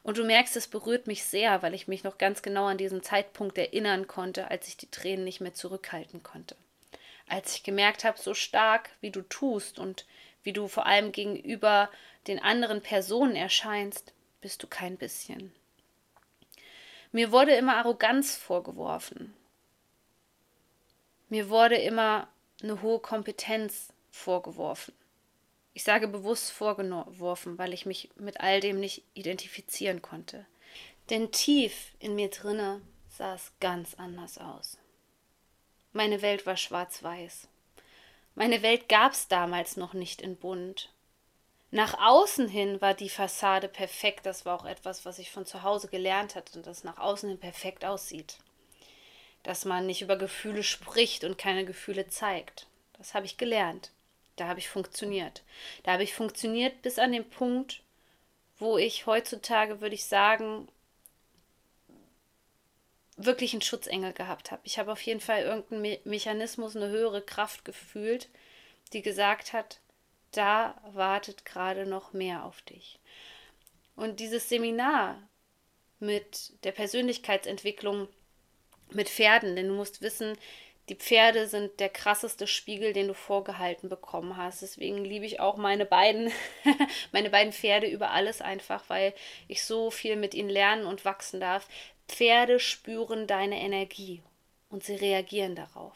Und 0.04 0.18
du 0.18 0.25
merkst, 0.25 0.58
es 0.58 0.68
berührt 0.68 1.08
mich 1.08 1.24
sehr, 1.24 1.62
weil 1.62 1.75
ich 1.75 1.88
mich 1.88 2.04
noch 2.04 2.18
ganz 2.18 2.42
genau 2.42 2.66
an 2.66 2.78
diesen 2.78 3.02
Zeitpunkt 3.02 3.58
erinnern 3.58 4.08
konnte, 4.08 4.52
als 4.52 4.68
ich 4.68 4.75
die 4.75 4.92
Tränen 4.92 5.24
nicht 5.24 5.40
mehr 5.40 5.54
zurückhalten 5.54 6.24
konnte. 6.24 6.58
Als 7.30 7.56
ich 7.56 7.63
gemerkt 7.63 8.04
habe, 8.04 8.20
so 8.20 8.34
stark 8.34 8.90
wie 9.00 9.12
du 9.12 9.22
tust 9.22 9.80
und 9.80 10.06
wie 10.44 10.54
du 10.54 10.68
vor 10.68 10.86
allem 10.86 11.12
gegenüber 11.12 11.90
den 12.28 12.40
anderen 12.40 12.82
Personen 12.82 13.36
erscheinst, 13.36 14.14
bist 14.42 14.62
du 14.62 14.68
kein 14.68 14.98
bisschen. 14.98 15.54
Mir 17.12 17.32
wurde 17.32 17.56
immer 17.56 17.78
Arroganz 17.78 18.36
vorgeworfen. 18.36 19.34
Mir 21.30 21.50
wurde 21.50 21.76
immer 21.76 22.28
eine 22.62 22.82
hohe 22.82 23.00
Kompetenz 23.00 23.94
vorgeworfen. 24.12 24.94
Ich 25.74 25.84
sage 25.84 26.08
bewusst 26.08 26.52
vorgeworfen, 26.52 27.58
weil 27.58 27.74
ich 27.74 27.86
mich 27.86 28.10
mit 28.16 28.42
all 28.42 28.60
dem 28.60 28.80
nicht 28.80 29.04
identifizieren 29.14 30.02
konnte. 30.02 30.46
Denn 31.10 31.32
tief 31.32 31.92
in 32.00 32.16
mir 32.16 32.30
drinne 32.30 32.82
sah 33.10 33.36
es 33.36 33.52
ganz 33.60 33.96
anders 33.96 34.38
aus. 34.38 34.78
Meine 35.92 36.22
Welt 36.22 36.46
war 36.46 36.58
schwarz-weiß. 36.58 37.48
Meine 38.36 38.62
Welt 38.63 38.90
gab 38.90 39.12
es 39.12 39.28
damals 39.28 39.78
noch 39.78 39.94
nicht 39.94 40.22
in 40.22 40.36
bunt. 40.36 40.90
Nach 41.70 42.00
außen 42.00 42.48
hin 42.48 42.82
war 42.82 42.94
die 42.94 43.10
Fassade 43.10 43.68
perfekt. 43.68 44.25
Das 44.25 44.46
war 44.46 44.60
auch 44.60 44.66
etwas, 44.66 45.06
was 45.06 45.20
ich 45.20 45.32
von 45.32 45.46
zu 45.46 45.63
Hause 45.63 45.88
gelernt 45.88 46.36
hatte, 46.36 46.62
dass 46.62 46.84
nach 46.84 46.98
außen 46.98 47.30
hin 47.30 47.40
perfekt 47.40 47.86
aussieht. 47.86 48.38
Dass 49.44 49.66
man 49.66 49.86
nicht 49.86 50.02
über 50.02 50.16
Gefühle 50.16 50.63
spricht 50.63 51.24
und 51.24 51.38
keine 51.38 51.66
Gefühle 51.66 52.08
zeigt. 52.08 52.68
Das 52.98 53.13
habe 53.13 53.25
ich 53.25 53.38
gelernt. 53.38 53.92
Da 54.36 54.48
habe 54.48 54.60
ich 54.60 54.70
funktioniert. 54.70 55.44
Da 55.84 55.94
habe 55.94 56.04
ich 56.04 56.13
funktioniert 56.13 56.82
bis 56.82 56.98
an 57.00 57.12
den 57.12 57.30
Punkt, 57.30 57.82
wo 58.58 58.78
ich 58.78 59.06
heutzutage, 59.06 59.82
würde 59.82 59.96
ich 59.96 60.06
sagen, 60.06 60.68
wirklich 63.17 63.53
einen 63.53 63.62
Schutzengel 63.62 64.13
gehabt 64.13 64.51
habe. 64.51 64.62
Ich 64.65 64.79
habe 64.79 64.91
auf 64.91 65.01
jeden 65.01 65.20
Fall 65.20 65.43
irgendeinen 65.43 65.82
Me 65.82 66.00
Mechanismus, 66.03 66.75
eine 66.75 66.89
höhere 66.89 67.22
Kraft 67.22 67.65
gefühlt, 67.65 68.29
die 68.91 69.01
gesagt 69.01 69.53
hat, 69.53 69.79
da 70.32 70.82
wartet 70.93 71.46
gerade 71.46 71.86
noch 71.86 72.13
mehr 72.13 72.43
auf 72.46 72.62
dich. 72.63 73.00
Und 73.96 74.20
dieses 74.20 74.50
Seminar 74.50 75.22
mit 76.00 76.51
der 76.63 76.72
Persönlichkeitsentwicklung 76.72 78.08
mit 78.89 79.10
Pferden, 79.10 79.55
denn 79.55 79.70
du 79.70 79.74
musst 79.74 80.01
wissen, 80.01 80.38
die 80.89 80.96
Pferde 80.96 81.48
sind 81.48 81.79
der 81.79 81.88
krasseste 81.88 82.46
Spiegel, 82.46 82.91
den 82.91 83.08
du 83.08 83.13
vorgehalten 83.13 83.88
bekommen 83.88 84.36
hast. 84.36 84.62
Deswegen 84.62 85.05
liebe 85.05 85.25
ich 85.25 85.39
auch 85.39 85.55
meine 85.55 85.86
beiden, 85.86 86.29
meine 87.13 87.29
beiden 87.29 87.53
Pferde 87.53 87.88
über 87.88 88.12
alles 88.12 88.41
einfach, 88.41 88.84
weil 88.89 89.13
ich 89.48 89.63
so 89.63 89.91
viel 89.91 90.17
mit 90.17 90.34
ihnen 90.34 90.50
lernen 90.50 90.86
und 90.86 91.05
wachsen 91.05 91.39
darf. 91.39 91.70
Pferde 92.07 92.60
spüren 92.60 93.27
deine 93.27 93.60
Energie 93.60 94.22
und 94.69 94.83
sie 94.83 94.95
reagieren 94.95 95.55
darauf. 95.55 95.95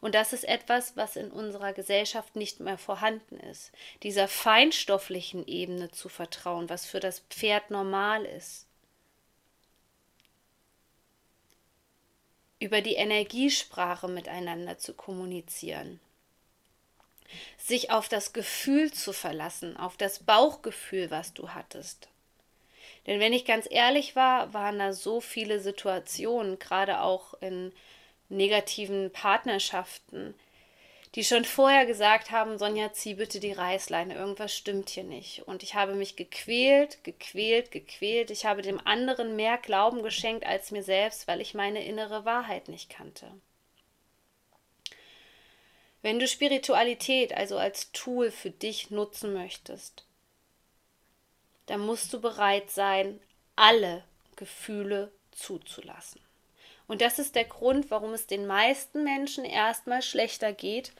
Und 0.00 0.14
das 0.14 0.32
ist 0.32 0.44
etwas, 0.44 0.96
was 0.96 1.16
in 1.16 1.30
unserer 1.30 1.72
Gesellschaft 1.72 2.36
nicht 2.36 2.60
mehr 2.60 2.78
vorhanden 2.78 3.38
ist. 3.38 3.72
Dieser 4.02 4.28
feinstofflichen 4.28 5.46
Ebene 5.46 5.90
zu 5.90 6.08
vertrauen, 6.08 6.68
was 6.68 6.86
für 6.86 7.00
das 7.00 7.20
Pferd 7.30 7.70
normal 7.70 8.24
ist. 8.24 8.66
über 12.64 12.80
die 12.80 12.94
Energiesprache 12.94 14.08
miteinander 14.08 14.78
zu 14.78 14.94
kommunizieren. 14.94 16.00
Sich 17.58 17.90
auf 17.90 18.08
das 18.08 18.32
Gefühl 18.32 18.90
zu 18.90 19.12
verlassen, 19.12 19.76
auf 19.76 19.98
das 19.98 20.20
Bauchgefühl, 20.20 21.10
was 21.10 21.34
du 21.34 21.50
hattest. 21.50 22.08
Denn 23.06 23.20
wenn 23.20 23.32
ich 23.32 23.44
ganz 23.44 23.68
ehrlich 23.70 24.16
war, 24.16 24.54
waren 24.54 24.78
da 24.78 24.92
so 24.92 25.20
viele 25.20 25.60
Situationen, 25.60 26.58
gerade 26.58 27.00
auch 27.00 27.34
in 27.40 27.72
negativen 28.28 29.10
Partnerschaften, 29.10 30.34
die 31.14 31.22
schon 31.22 31.44
vorher 31.44 31.86
gesagt 31.86 32.32
haben, 32.32 32.58
Sonja, 32.58 32.92
zieh 32.92 33.14
bitte 33.14 33.38
die 33.38 33.52
Reißleine, 33.52 34.14
irgendwas 34.14 34.56
stimmt 34.56 34.90
hier 34.90 35.04
nicht. 35.04 35.46
Und 35.46 35.62
ich 35.62 35.74
habe 35.74 35.94
mich 35.94 36.16
gequält, 36.16 37.04
gequält, 37.04 37.70
gequält. 37.70 38.30
Ich 38.30 38.46
habe 38.46 38.62
dem 38.62 38.84
anderen 38.84 39.36
mehr 39.36 39.58
Glauben 39.58 40.02
geschenkt 40.02 40.44
als 40.44 40.72
mir 40.72 40.82
selbst, 40.82 41.28
weil 41.28 41.40
ich 41.40 41.54
meine 41.54 41.84
innere 41.84 42.24
Wahrheit 42.24 42.68
nicht 42.68 42.90
kannte. 42.90 43.30
Wenn 46.02 46.18
du 46.18 46.26
Spiritualität 46.26 47.32
also 47.32 47.58
als 47.58 47.92
Tool 47.92 48.32
für 48.32 48.50
dich 48.50 48.90
nutzen 48.90 49.32
möchtest, 49.32 50.04
dann 51.66 51.80
musst 51.80 52.12
du 52.12 52.20
bereit 52.20 52.70
sein, 52.70 53.20
alle 53.56 54.04
Gefühle 54.36 55.10
zuzulassen. 55.32 56.20
Und 56.86 57.00
das 57.00 57.18
ist 57.18 57.34
der 57.34 57.44
Grund, 57.44 57.90
warum 57.90 58.12
es 58.12 58.26
den 58.26 58.46
meisten 58.46 59.04
Menschen 59.04 59.44
erstmal 59.44 60.02
schlechter 60.02 60.52
geht. 60.52 60.92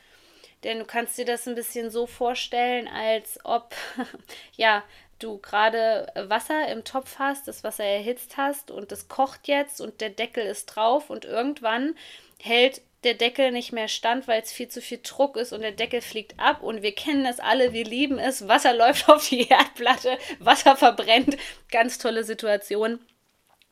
Denn 0.62 0.78
du 0.78 0.86
kannst 0.86 1.18
dir 1.18 1.26
das 1.26 1.46
ein 1.46 1.54
bisschen 1.54 1.90
so 1.90 2.06
vorstellen, 2.06 2.88
als 2.88 3.38
ob 3.44 3.74
ja, 4.56 4.82
du 5.18 5.38
gerade 5.38 6.10
Wasser 6.14 6.68
im 6.68 6.84
Topf 6.84 7.18
hast, 7.18 7.46
das 7.48 7.64
Wasser 7.64 7.84
erhitzt 7.84 8.36
hast 8.36 8.70
und 8.70 8.90
es 8.92 9.08
kocht 9.08 9.46
jetzt 9.46 9.80
und 9.80 10.00
der 10.00 10.10
Deckel 10.10 10.44
ist 10.44 10.66
drauf 10.66 11.10
und 11.10 11.24
irgendwann 11.24 11.94
hält 12.40 12.80
der 13.04 13.14
Deckel 13.14 13.52
nicht 13.52 13.72
mehr 13.72 13.88
stand, 13.88 14.26
weil 14.28 14.42
es 14.42 14.52
viel 14.52 14.68
zu 14.68 14.80
viel 14.80 15.00
Druck 15.02 15.36
ist 15.36 15.52
und 15.52 15.62
der 15.62 15.72
Deckel 15.72 16.00
fliegt 16.00 16.38
ab 16.38 16.62
und 16.62 16.82
wir 16.82 16.94
kennen 16.94 17.24
das 17.24 17.40
alle, 17.40 17.72
wir 17.72 17.84
lieben 17.84 18.18
es, 18.18 18.48
Wasser 18.48 18.74
läuft 18.76 19.08
auf 19.08 19.28
die 19.28 19.48
Erdplatte, 19.48 20.18
Wasser 20.38 20.76
verbrennt, 20.76 21.36
ganz 21.70 21.98
tolle 21.98 22.24
Situation. 22.24 22.98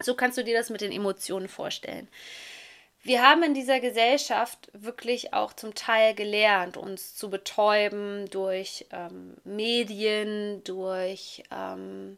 So 0.01 0.15
kannst 0.15 0.39
du 0.39 0.45
dir 0.45 0.57
das 0.57 0.71
mit 0.71 0.81
den 0.81 0.93
Emotionen 0.93 1.49
vorstellen. 1.49 2.09
Wir 3.05 3.23
haben 3.23 3.43
in 3.43 3.55
dieser 3.55 3.81
Gesellschaft 3.81 4.71
wirklich 4.73 5.35
auch 5.35 5.53
zum 5.53 5.75
Teil 5.75 6.15
gelernt, 6.15 6.77
uns 6.77 7.17
zu 7.17 7.31
betäuben 7.31 8.31
durch 8.31 8.87
ähm, 8.93 9.37
Medien, 9.43 10.62
durch, 10.62 11.43
ähm, 11.51 12.17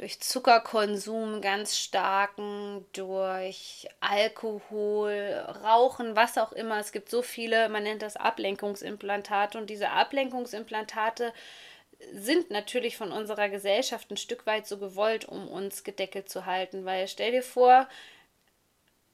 durch 0.00 0.18
Zuckerkonsum 0.18 1.42
ganz 1.42 1.76
starken, 1.76 2.86
durch 2.94 3.86
Alkohol, 4.00 5.44
Rauchen, 5.62 6.16
was 6.16 6.38
auch 6.38 6.52
immer. 6.52 6.78
Es 6.78 6.92
gibt 6.92 7.10
so 7.10 7.20
viele, 7.20 7.68
man 7.68 7.82
nennt 7.82 8.00
das 8.00 8.16
Ablenkungsimplantate 8.16 9.58
und 9.58 9.68
diese 9.68 9.90
Ablenkungsimplantate 9.90 11.34
sind 12.14 12.50
natürlich 12.50 12.96
von 12.96 13.12
unserer 13.12 13.50
Gesellschaft 13.50 14.10
ein 14.10 14.16
Stück 14.16 14.46
weit 14.46 14.66
so 14.66 14.78
gewollt, 14.78 15.26
um 15.26 15.48
uns 15.48 15.84
gedeckelt 15.84 16.30
zu 16.30 16.46
halten. 16.46 16.86
Weil 16.86 17.06
stell 17.06 17.32
dir 17.32 17.42
vor, 17.42 17.86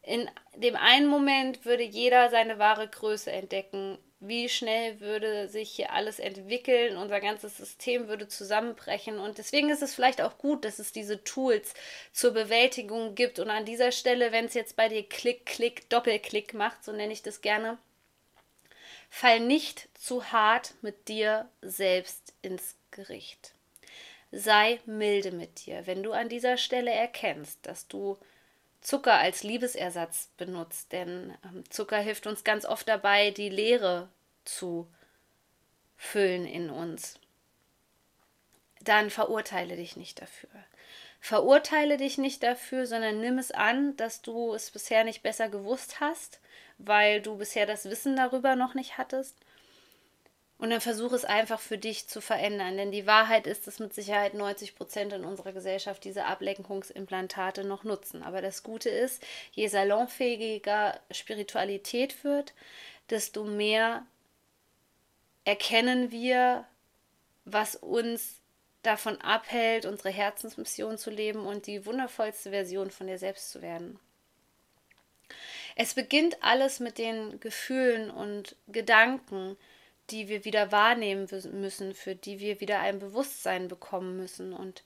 in 0.03 0.31
dem 0.55 0.77
einen 0.77 1.09
Moment 1.09 1.65
würde 1.65 1.83
jeder 1.83 2.31
seine 2.31 2.61
wahre 2.61 2.87
Größe 2.87 3.33
entdecken. 3.33 3.99
Wie 4.19 4.49
schnell 4.49 5.01
würde 5.01 5.49
sich 5.49 5.73
hier 5.73 5.93
alles 5.93 6.19
entwickeln, 6.19 6.97
unser 6.97 7.21
ganzes 7.21 7.59
System 7.59 8.09
würde 8.09 8.29
zusammenbrechen. 8.29 9.19
Und 9.19 9.37
deswegen 9.37 9.69
ist 9.69 9.83
es 9.83 9.95
vielleicht 9.95 10.23
auch 10.23 10.39
gut, 10.39 10.65
dass 10.65 10.79
es 10.79 10.91
diese 10.91 11.23
Tools 11.23 11.75
zur 12.13 12.33
Bewältigung 12.33 13.15
gibt. 13.15 13.39
Und 13.39 13.51
an 13.51 13.67
dieser 13.67 13.93
Stelle, 13.93 14.33
wenn 14.33 14.47
es 14.47 14.55
jetzt 14.55 14.75
bei 14.75 14.89
dir 14.89 15.07
Klick, 15.07 15.45
Klick, 15.45 15.91
Doppelklick 15.91 16.55
macht, 16.55 16.83
so 16.83 16.93
nenne 16.93 17.13
ich 17.13 17.23
das 17.23 17.43
gerne, 17.43 17.77
Fall 19.11 19.41
nicht 19.41 19.89
zu 19.99 20.33
hart 20.33 20.75
mit 20.83 21.09
dir 21.09 21.49
selbst 21.63 22.33
ins 22.43 22.75
Gericht. 22.91 23.53
Sei 24.33 24.81
milde 24.87 25.31
mit 25.31 25.67
dir, 25.67 25.87
wenn 25.87 26.03
du 26.03 26.13
an 26.13 26.29
dieser 26.29 26.57
Stelle 26.57 26.91
erkennst, 26.91 27.65
dass 27.65 27.87
du 27.87 28.19
Zucker 28.87 29.15
als 29.15 29.43
Liebesersatz 29.43 30.29
benutzt, 30.37 30.93
denn 30.93 31.35
ähm, 31.45 31.65
Zucker 31.71 31.99
hilft 31.99 32.27
uns 32.27 32.45
ganz 32.45 32.65
oft 32.65 32.89
dabei, 32.89 33.31
die 33.33 33.49
Leere 33.49 34.09
zu 34.45 34.87
füllen 35.97 36.47
in 36.47 36.71
uns. 36.71 37.19
Dann 38.81 39.11
verurteile 39.11 39.77
dich 39.77 39.97
nicht 39.97 40.21
dafür. 40.21 40.51
Verurteile 41.19 41.97
dich 41.97 42.19
nicht 42.19 42.43
dafür, 42.45 42.87
sondern 42.87 43.21
nimm 43.21 43.39
es 43.39 43.51
an, 43.51 43.97
dass 43.97 44.23
du 44.23 44.55
es 44.55 44.71
bisher 44.71 45.03
nicht 45.03 45.23
besser 45.23 45.49
gewusst 45.49 45.99
hast 45.99 46.39
weil 46.79 47.21
du 47.21 47.37
bisher 47.37 47.67
das 47.67 47.87
Wissen 47.87 48.17
darüber 48.17 48.57
noch 48.57 48.75
nicht 48.75 48.99
hattest. 48.99 49.37
Und 50.59 50.71
dann 50.71 50.81
versuche 50.81 51.15
es 51.15 51.27
einfach 51.27 51.61
für 51.61 51.77
dich 51.77 52.09
zu 52.09 52.21
verändern. 52.21 52.77
Denn 52.77 52.91
die 52.91 53.07
Wahrheit 53.07 53.47
ist, 53.47 53.67
dass 53.67 53.79
mit 53.79 53.93
Sicherheit 53.93 54.33
90 54.33 54.75
Prozent 54.75 55.13
in 55.13 55.25
unserer 55.25 55.53
Gesellschaft 55.53 56.03
diese 56.05 56.25
Ablenkungsimplantate 56.25 57.65
noch 57.65 57.85
nutzen. 57.85 58.23
Aber 58.23 58.41
das 58.41 58.63
Gute 58.63 58.89
ist, 58.89 59.23
je 59.53 59.69
salonfähiger 59.69 60.99
Spiritualität 61.11 62.25
wird, 62.25 62.55
desto 63.11 63.45
mehr 63.45 64.07
erkennen 65.45 66.11
wir, 66.11 66.65
was 67.45 67.77
uns 67.77 68.41
davon 68.83 69.21
abhält, 69.21 69.85
unsere 69.85 70.11
Herzensmission 70.11 70.97
zu 70.97 71.11
leben 71.11 71.47
und 71.47 71.67
die 71.67 71.85
wundervollste 71.85 72.51
Version 72.51 72.91
von 72.91 73.07
dir 73.07 73.19
selbst 73.19 73.51
zu 73.51 73.61
werden. 73.61 73.99
Es 75.75 75.95
beginnt 75.95 76.43
alles 76.43 76.81
mit 76.81 76.97
den 76.97 77.39
Gefühlen 77.41 78.11
und 78.11 78.57
Gedanken, 78.69 79.57
die 80.11 80.29
wir 80.29 80.45
wieder 80.45 80.73
wahrnehmen 80.73 81.29
müssen, 81.53 81.95
für 81.95 82.15
die 82.15 82.41
wir 82.41 82.61
wieder 82.61 82.81
ein 82.81 82.99
Bewusstsein 82.99 83.69
bekommen 83.69 84.17
müssen. 84.17 84.53
Und 84.53 84.83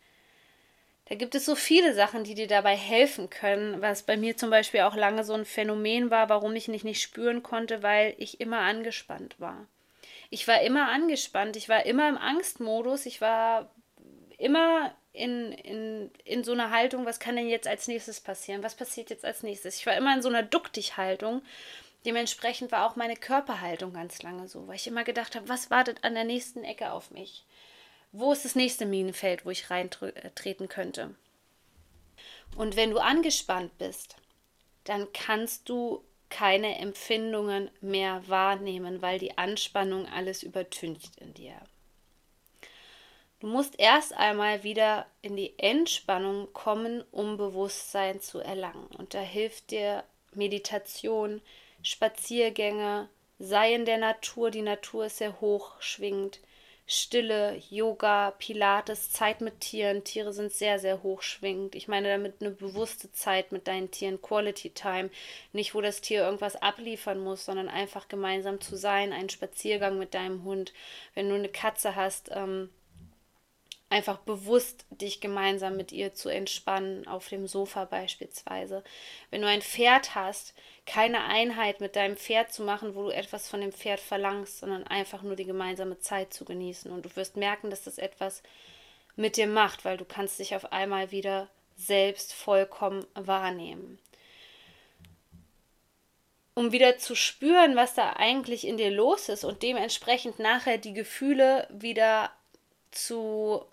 da 1.10 1.14
gibt 1.14 1.34
es 1.34 1.44
so 1.44 1.54
viele 1.54 1.94
Sachen, 1.94 2.24
die 2.24 2.34
dir 2.34 2.46
dabei 2.46 2.76
helfen 2.76 3.30
können, 3.30 3.82
was 3.82 4.04
bei 4.04 4.16
mir 4.16 4.36
zum 4.36 4.50
Beispiel 4.50 4.80
auch 4.80 4.94
lange 4.94 5.24
so 5.24 5.34
ein 5.34 5.44
Phänomen 5.44 6.10
war, 6.10 6.28
warum 6.28 6.54
ich 6.54 6.68
mich 6.68 6.84
nicht 6.84 7.02
spüren 7.02 7.42
konnte, 7.42 7.82
weil 7.82 8.14
ich 8.18 8.40
immer 8.40 8.60
angespannt 8.60 9.34
war. 9.38 9.66
Ich 10.30 10.46
war 10.46 10.60
immer 10.62 10.88
angespannt, 10.88 11.56
ich 11.56 11.68
war 11.68 11.84
immer 11.84 12.08
im 12.08 12.16
Angstmodus, 12.16 13.06
ich 13.06 13.20
war 13.20 13.70
immer 14.38 14.94
in, 15.12 15.52
in, 15.52 16.10
in 16.24 16.44
so 16.44 16.52
einer 16.52 16.70
Haltung, 16.70 17.04
was 17.04 17.18
kann 17.18 17.36
denn 17.36 17.48
jetzt 17.48 17.66
als 17.66 17.88
nächstes 17.88 18.20
passieren? 18.20 18.62
Was 18.62 18.76
passiert 18.76 19.10
jetzt 19.10 19.24
als 19.24 19.42
nächstes? 19.42 19.76
Ich 19.76 19.86
war 19.86 19.96
immer 19.96 20.14
in 20.14 20.22
so 20.22 20.28
einer 20.28 20.44
Ducktig-Haltung. 20.44 21.42
Dementsprechend 22.04 22.72
war 22.72 22.86
auch 22.86 22.96
meine 22.96 23.16
Körperhaltung 23.16 23.92
ganz 23.92 24.22
lange 24.22 24.48
so, 24.48 24.66
weil 24.66 24.76
ich 24.76 24.86
immer 24.86 25.04
gedacht 25.04 25.36
habe, 25.36 25.48
was 25.48 25.70
wartet 25.70 26.02
an 26.02 26.14
der 26.14 26.24
nächsten 26.24 26.64
Ecke 26.64 26.92
auf 26.92 27.10
mich? 27.10 27.44
Wo 28.12 28.32
ist 28.32 28.44
das 28.44 28.54
nächste 28.54 28.86
Minenfeld, 28.86 29.44
wo 29.44 29.50
ich 29.50 29.70
reintreten 29.70 30.68
könnte? 30.68 31.14
Und 32.56 32.76
wenn 32.76 32.90
du 32.90 32.98
angespannt 32.98 33.76
bist, 33.78 34.16
dann 34.84 35.12
kannst 35.12 35.68
du 35.68 36.02
keine 36.30 36.78
Empfindungen 36.78 37.70
mehr 37.80 38.26
wahrnehmen, 38.28 39.02
weil 39.02 39.18
die 39.18 39.36
Anspannung 39.36 40.08
alles 40.08 40.42
übertüncht 40.42 41.16
in 41.18 41.34
dir. 41.34 41.54
Du 43.40 43.46
musst 43.46 43.78
erst 43.78 44.12
einmal 44.12 44.62
wieder 44.64 45.06
in 45.22 45.36
die 45.36 45.58
Entspannung 45.58 46.52
kommen, 46.52 47.04
um 47.10 47.36
Bewusstsein 47.36 48.20
zu 48.20 48.38
erlangen. 48.38 48.86
Und 48.98 49.14
da 49.14 49.20
hilft 49.20 49.70
dir 49.70 50.04
Meditation, 50.34 51.40
Spaziergänge, 51.82 53.08
sei 53.38 53.74
in 53.74 53.84
der 53.84 53.98
Natur, 53.98 54.50
die 54.50 54.62
Natur 54.62 55.06
ist 55.06 55.18
sehr 55.18 55.40
hoch 55.40 55.80
schwingend, 55.80 56.40
Stille, 56.92 57.62
Yoga, 57.70 58.32
Pilates, 58.32 59.12
Zeit 59.12 59.40
mit 59.40 59.60
Tieren. 59.60 60.02
Tiere 60.02 60.32
sind 60.32 60.50
sehr, 60.50 60.80
sehr 60.80 61.04
hochschwingend. 61.04 61.76
Ich 61.76 61.86
meine 61.86 62.08
damit 62.08 62.40
eine 62.40 62.50
bewusste 62.50 63.12
Zeit 63.12 63.52
mit 63.52 63.68
deinen 63.68 63.92
Tieren, 63.92 64.20
Quality 64.20 64.70
Time. 64.70 65.08
Nicht, 65.52 65.72
wo 65.76 65.80
das 65.80 66.00
Tier 66.00 66.24
irgendwas 66.24 66.56
abliefern 66.56 67.20
muss, 67.20 67.44
sondern 67.44 67.68
einfach 67.68 68.08
gemeinsam 68.08 68.60
zu 68.60 68.74
sein, 68.74 69.12
einen 69.12 69.28
Spaziergang 69.28 70.00
mit 70.00 70.14
deinem 70.14 70.42
Hund. 70.42 70.72
Wenn 71.14 71.28
du 71.28 71.36
eine 71.36 71.48
Katze 71.48 71.94
hast, 71.94 72.28
ähm, 72.34 72.70
einfach 73.90 74.18
bewusst 74.18 74.86
dich 74.90 75.20
gemeinsam 75.20 75.76
mit 75.76 75.90
ihr 75.90 76.14
zu 76.14 76.28
entspannen, 76.28 77.06
auf 77.08 77.28
dem 77.28 77.48
Sofa 77.48 77.84
beispielsweise. 77.84 78.84
Wenn 79.30 79.42
du 79.42 79.48
ein 79.48 79.62
Pferd 79.62 80.14
hast, 80.14 80.54
keine 80.86 81.24
Einheit 81.24 81.80
mit 81.80 81.96
deinem 81.96 82.16
Pferd 82.16 82.52
zu 82.52 82.62
machen, 82.62 82.94
wo 82.94 83.04
du 83.04 83.10
etwas 83.10 83.48
von 83.48 83.60
dem 83.60 83.72
Pferd 83.72 83.98
verlangst, 83.98 84.60
sondern 84.60 84.86
einfach 84.86 85.22
nur 85.22 85.34
die 85.34 85.44
gemeinsame 85.44 85.98
Zeit 85.98 86.32
zu 86.32 86.44
genießen. 86.44 86.90
Und 86.90 87.04
du 87.04 87.14
wirst 87.16 87.36
merken, 87.36 87.68
dass 87.68 87.82
das 87.82 87.98
etwas 87.98 88.42
mit 89.16 89.36
dir 89.36 89.48
macht, 89.48 89.84
weil 89.84 89.96
du 89.96 90.04
kannst 90.04 90.38
dich 90.38 90.54
auf 90.54 90.72
einmal 90.72 91.10
wieder 91.10 91.48
selbst 91.76 92.32
vollkommen 92.32 93.04
wahrnehmen. 93.14 93.98
Um 96.54 96.70
wieder 96.70 96.98
zu 96.98 97.16
spüren, 97.16 97.74
was 97.74 97.94
da 97.94 98.12
eigentlich 98.12 98.66
in 98.66 98.76
dir 98.76 98.90
los 98.90 99.28
ist 99.28 99.44
und 99.44 99.62
dementsprechend 99.62 100.38
nachher 100.38 100.78
die 100.78 100.92
Gefühle 100.92 101.66
wieder 101.70 102.30
zu 102.90 103.64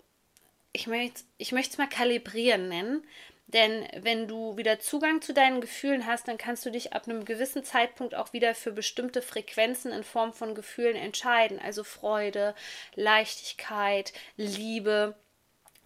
ich 0.78 0.86
möchte 0.86 1.24
ich 1.38 1.52
es 1.52 1.78
mal 1.78 1.88
kalibrieren 1.88 2.68
nennen. 2.68 3.04
Denn 3.48 3.88
wenn 3.96 4.28
du 4.28 4.58
wieder 4.58 4.78
Zugang 4.78 5.22
zu 5.22 5.32
deinen 5.32 5.62
Gefühlen 5.62 6.06
hast, 6.06 6.28
dann 6.28 6.36
kannst 6.36 6.66
du 6.66 6.70
dich 6.70 6.92
ab 6.92 7.08
einem 7.08 7.24
gewissen 7.24 7.64
Zeitpunkt 7.64 8.14
auch 8.14 8.34
wieder 8.34 8.54
für 8.54 8.72
bestimmte 8.72 9.22
Frequenzen 9.22 9.90
in 9.90 10.04
Form 10.04 10.34
von 10.34 10.54
Gefühlen 10.54 10.96
entscheiden. 10.96 11.58
Also 11.58 11.82
Freude, 11.82 12.54
Leichtigkeit, 12.94 14.12
Liebe. 14.36 15.16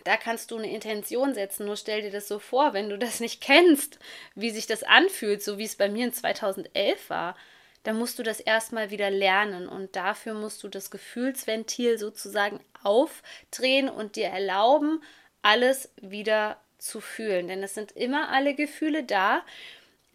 Da 0.05 0.17
kannst 0.17 0.51
du 0.51 0.59
eine 0.59 0.73
Intention 0.73 1.35
setzen. 1.35 1.67
Nur 1.67 1.77
stell 1.77 2.03
dir 2.03 2.11
das 2.11 2.27
so 2.27 2.41
vor, 2.41 2.75
wenn 2.75 2.91
du 2.91 2.99
das 2.99 3.21
nicht 3.21 3.41
kennst, 3.41 4.01
wie 4.35 4.51
sich 4.51 4.67
das 4.67 4.83
anfühlt, 4.83 5.43
so 5.43 5.57
wie 5.57 5.65
es 5.65 5.77
bei 5.77 5.89
mir 5.89 6.07
in 6.07 6.13
2011 6.13 7.09
war 7.09 7.37
dann 7.83 7.99
musst 7.99 8.19
du 8.19 8.23
das 8.23 8.41
erstmal 8.41 8.91
wieder 8.91 9.11
lernen 9.11 9.69
und 9.69 9.97
dafür 9.97 10.35
musst 10.35 10.63
du 10.63 10.69
das 10.69 10.91
Gefühlsventil 10.91 11.99
sozusagen 11.99 12.61
aufdrehen 12.83 13.89
und 13.89 14.17
dir 14.17 14.29
erlauben, 14.29 15.03
alles 15.43 15.91
wieder 16.01 16.59
zu 16.79 17.01
fühlen. 17.01 17.49
Denn 17.49 17.63
es 17.63 17.75
sind 17.75 17.93
immer 17.93 18.31
alle 18.31 18.55
Gefühle 18.55 19.03
da. 19.03 19.43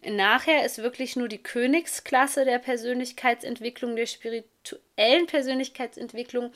Nachher 0.02 0.64
ist 0.64 0.78
wirklich 0.78 1.16
nur 1.16 1.28
die 1.28 1.42
Königsklasse 1.42 2.44
der 2.44 2.58
Persönlichkeitsentwicklung, 2.58 3.96
der 3.96 4.06
spirituellen 4.06 5.26
Persönlichkeitsentwicklung, 5.26 6.52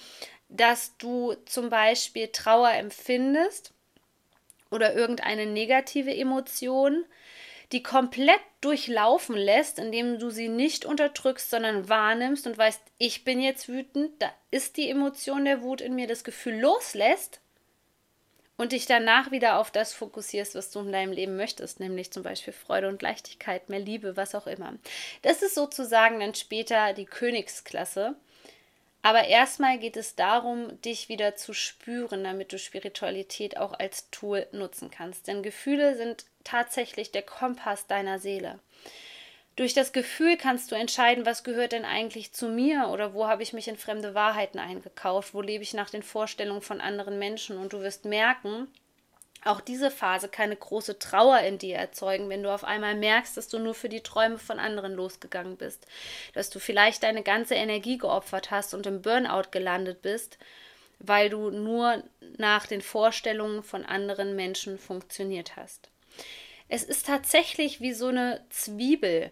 dass 0.49 0.97
du 0.99 1.35
zum 1.47 1.69
Beispiel 1.69 2.29
Trauer 2.29 2.71
empfindest 2.73 3.73
oder 4.71 4.95
irgendeine 4.95 5.47
negative 5.47 6.15
Emotion, 6.15 7.05
die 7.73 7.83
komplett 7.83 8.41
durchlaufen 8.61 9.35
lässt, 9.35 9.79
indem 9.79 10.19
du 10.19 10.31
sie 10.31 10.49
nicht 10.49 10.85
unterdrückst, 10.85 11.51
sondern 11.51 11.89
wahrnimmst 11.89 12.47
und 12.47 12.59
weißt, 12.59 12.83
ich 12.99 13.25
bin 13.25 13.41
jetzt 13.41 13.69
wütend, 13.69 14.11
da 14.21 14.31
ist 14.51 14.77
die 14.77 14.91
Emotion 14.91 15.45
der 15.45 15.63
Wut 15.63 15.81
in 15.81 15.95
mir, 15.95 16.07
das 16.07 16.23
Gefühl 16.23 16.61
loslässt 16.61 17.41
und 18.59 18.73
dich 18.73 18.87
danach 18.87 19.31
wieder 19.31 19.59
auf 19.59 19.71
das 19.71 19.95
fokussierst, 19.95 20.55
was 20.55 20.71
du 20.71 20.81
in 20.81 20.93
deinem 20.93 21.13
Leben 21.13 21.37
möchtest, 21.37 21.81
nämlich 21.81 22.13
zum 22.13 22.23
Beispiel 22.23 22.53
Freude 22.53 22.89
und 22.89 23.03
Leichtigkeit, 23.03 23.69
mehr 23.71 23.81
Liebe, 23.81 24.17
was 24.17 24.35
auch 24.35 24.47
immer. 24.47 24.75
Das 25.23 25.43
ist 25.43 25.55
sozusagen 25.55 26.21
dann 26.21 26.35
später 26.35 26.93
die 26.93 27.07
Königsklasse. 27.07 28.15
Aber 29.05 29.27
erstmal 29.27 29.79
geht 29.79 29.97
es 29.97 30.15
darum, 30.15 30.81
dich 30.83 31.09
wieder 31.09 31.35
zu 31.35 31.55
spüren, 31.55 32.23
damit 32.23 32.53
du 32.53 32.59
Spiritualität 32.59 33.57
auch 33.57 33.73
als 33.73 34.11
Tool 34.11 34.47
nutzen 34.53 34.93
kannst. 34.93 35.27
Denn 35.27 35.43
Gefühle 35.43 35.97
sind 35.97 36.25
tatsächlich 36.45 37.11
der 37.13 37.23
Kompass 37.23 37.87
deiner 37.87 38.19
Seele. 38.19 38.59
Durch 39.57 39.75
das 39.75 39.93
Gefühl 39.93 40.39
kannst 40.39 40.71
du 40.71 40.77
entscheiden, 40.77 41.27
was 41.27 41.45
gehört 41.45 41.73
denn 41.73 41.85
eigentlich 41.85 42.33
zu 42.33 42.49
mir 42.49 42.89
oder 42.89 43.13
wo 43.13 43.27
habe 43.27 43.43
ich 43.43 43.53
mich 43.53 43.69
in 43.69 43.77
fremde 43.77 44.15
Wahrheiten 44.15 44.59
eingekauft, 44.59 45.35
wo 45.35 45.43
lebe 45.43 45.63
ich 45.63 45.75
nach 45.75 45.91
den 45.91 46.03
Vorstellungen 46.03 46.63
von 46.63 46.81
anderen 46.81 47.19
Menschen 47.19 47.59
und 47.59 47.75
du 47.75 47.81
wirst 47.81 48.07
merken, 48.07 48.69
auch 49.45 49.61
diese 49.61 49.91
Phase 49.91 50.29
kann 50.29 50.47
eine 50.47 50.57
große 50.57 50.99
Trauer 51.01 51.41
in 51.41 51.59
dir 51.59 51.77
erzeugen, 51.77 52.29
wenn 52.29 52.45
du 52.45 52.55
auf 52.55 52.63
einmal 52.63 52.95
merkst, 52.95 53.37
dass 53.37 53.49
du 53.49 53.59
nur 53.59 53.75
für 53.75 53.89
die 53.89 54.03
Träume 54.03 54.39
von 54.39 54.61
anderen 54.61 54.95
losgegangen 54.95 55.57
bist, 55.57 55.87
dass 56.33 56.49
du 56.49 56.61
vielleicht 56.61 57.03
deine 57.03 57.23
ganze 57.23 57.55
Energie 57.55 57.99
geopfert 57.99 58.51
hast 58.51 58.73
und 58.73 58.87
im 58.87 59.03
Burnout 59.03 59.51
gelandet 59.51 60.01
bist, 60.01 60.39
weil 61.01 61.29
du 61.29 61.51
nur 61.51 62.05
nach 62.39 62.67
den 62.67 62.81
Vorstellungen 62.81 63.65
von 63.65 63.85
anderen 63.85 64.37
Menschen 64.37 64.79
funktioniert 64.79 65.57
hast. 65.57 65.91
Es 66.69 66.83
ist 66.83 67.07
tatsächlich 67.07 67.81
wie 67.81 67.93
so 67.93 68.09
eine 68.09 68.45
Zwiebel, 68.51 69.31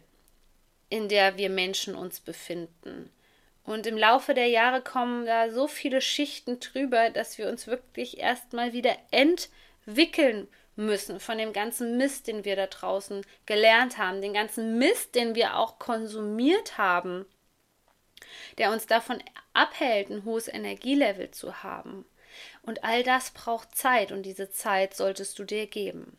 in 0.89 1.09
der 1.09 1.37
wir 1.37 1.51
Menschen 1.51 1.95
uns 1.95 2.21
befinden. 2.21 3.11
Und 3.65 3.87
im 3.87 3.97
Laufe 3.97 4.35
der 4.35 4.49
Jahre 4.49 4.83
kommen 4.83 5.27
da 5.27 5.51
so 5.51 5.69
viele 5.69 6.01
Schichten 6.01 6.61
drüber, 6.61 7.11
dass 7.11 7.39
wir 7.39 7.49
uns 7.49 7.67
wirklich 7.67 8.19
erstmal 8.19 8.73
wieder 8.73 8.97
entwickeln 9.11 9.57
wickeln 9.97 10.49
müssen 10.77 11.21
von 11.21 11.39
dem 11.39 11.53
ganzen 11.53 11.97
Mist, 11.97 12.27
den 12.27 12.45
wir 12.45 12.57
da 12.57 12.67
draußen 12.67 13.25
gelernt 13.47 13.99
haben, 13.99 14.23
den 14.23 14.33
ganzen 14.33 14.79
Mist, 14.79 15.15
den 15.15 15.35
wir 15.35 15.57
auch 15.57 15.79
konsumiert 15.79 16.79
haben, 16.79 17.27
der 18.59 18.73
uns 18.73 18.87
davon 18.87 19.23
abhält, 19.53 20.11
ein 20.11 20.25
hohes 20.25 20.49
Energielevel 20.49 21.31
zu 21.31 21.63
haben. 21.63 22.05
Und 22.63 22.85
all 22.85 23.03
das 23.03 23.33
braucht 23.33 23.77
Zeit 23.77 24.13
und 24.13 24.23
diese 24.23 24.51
Zeit 24.51 24.95
solltest 24.95 25.39
du 25.39 25.45
dir 25.45 25.67
geben. 25.67 26.17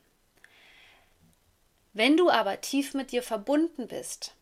Wenn 1.94 2.16
du 2.16 2.30
aber 2.30 2.62
tief 2.62 2.94
mit 2.94 3.12
dir 3.12 3.22
verbunden 3.22 3.88
bist, 3.88 4.34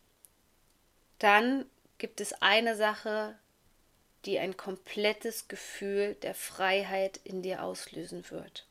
dann 1.17 1.65
gibt 1.97 2.21
es 2.21 2.33
eine 2.41 2.75
Sache, 2.75 3.37
die 4.25 4.37
ein 4.39 4.57
komplettes 4.57 5.47
Gefühl 5.47 6.15
der 6.15 6.35
Freiheit 6.35 7.19
in 7.23 7.41
dir 7.41 7.63
auslösen 7.63 8.29
wird. 8.29 8.67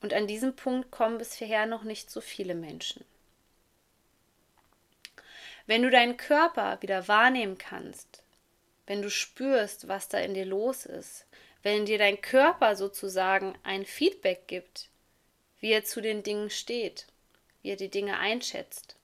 Und 0.00 0.14
an 0.14 0.26
diesem 0.26 0.54
Punkt 0.54 0.90
kommen 0.90 1.18
bisher 1.18 1.66
noch 1.66 1.82
nicht 1.82 2.10
so 2.10 2.20
viele 2.20 2.54
Menschen. 2.54 3.04
Wenn 5.66 5.82
du 5.82 5.90
deinen 5.90 6.16
Körper 6.16 6.80
wieder 6.80 7.08
wahrnehmen 7.08 7.58
kannst, 7.58 8.22
wenn 8.86 9.02
du 9.02 9.10
spürst, 9.10 9.88
was 9.88 10.08
da 10.08 10.18
in 10.18 10.32
dir 10.32 10.46
los 10.46 10.86
ist, 10.86 11.26
wenn 11.62 11.84
dir 11.84 11.98
dein 11.98 12.22
Körper 12.22 12.76
sozusagen 12.76 13.58
ein 13.64 13.84
Feedback 13.84 14.46
gibt, 14.46 14.88
wie 15.60 15.72
er 15.72 15.84
zu 15.84 16.00
den 16.00 16.22
Dingen 16.22 16.50
steht, 16.50 17.06
wie 17.62 17.70
er 17.70 17.76
die 17.76 17.90
Dinge 17.90 18.18
einschätzt. 18.18 18.96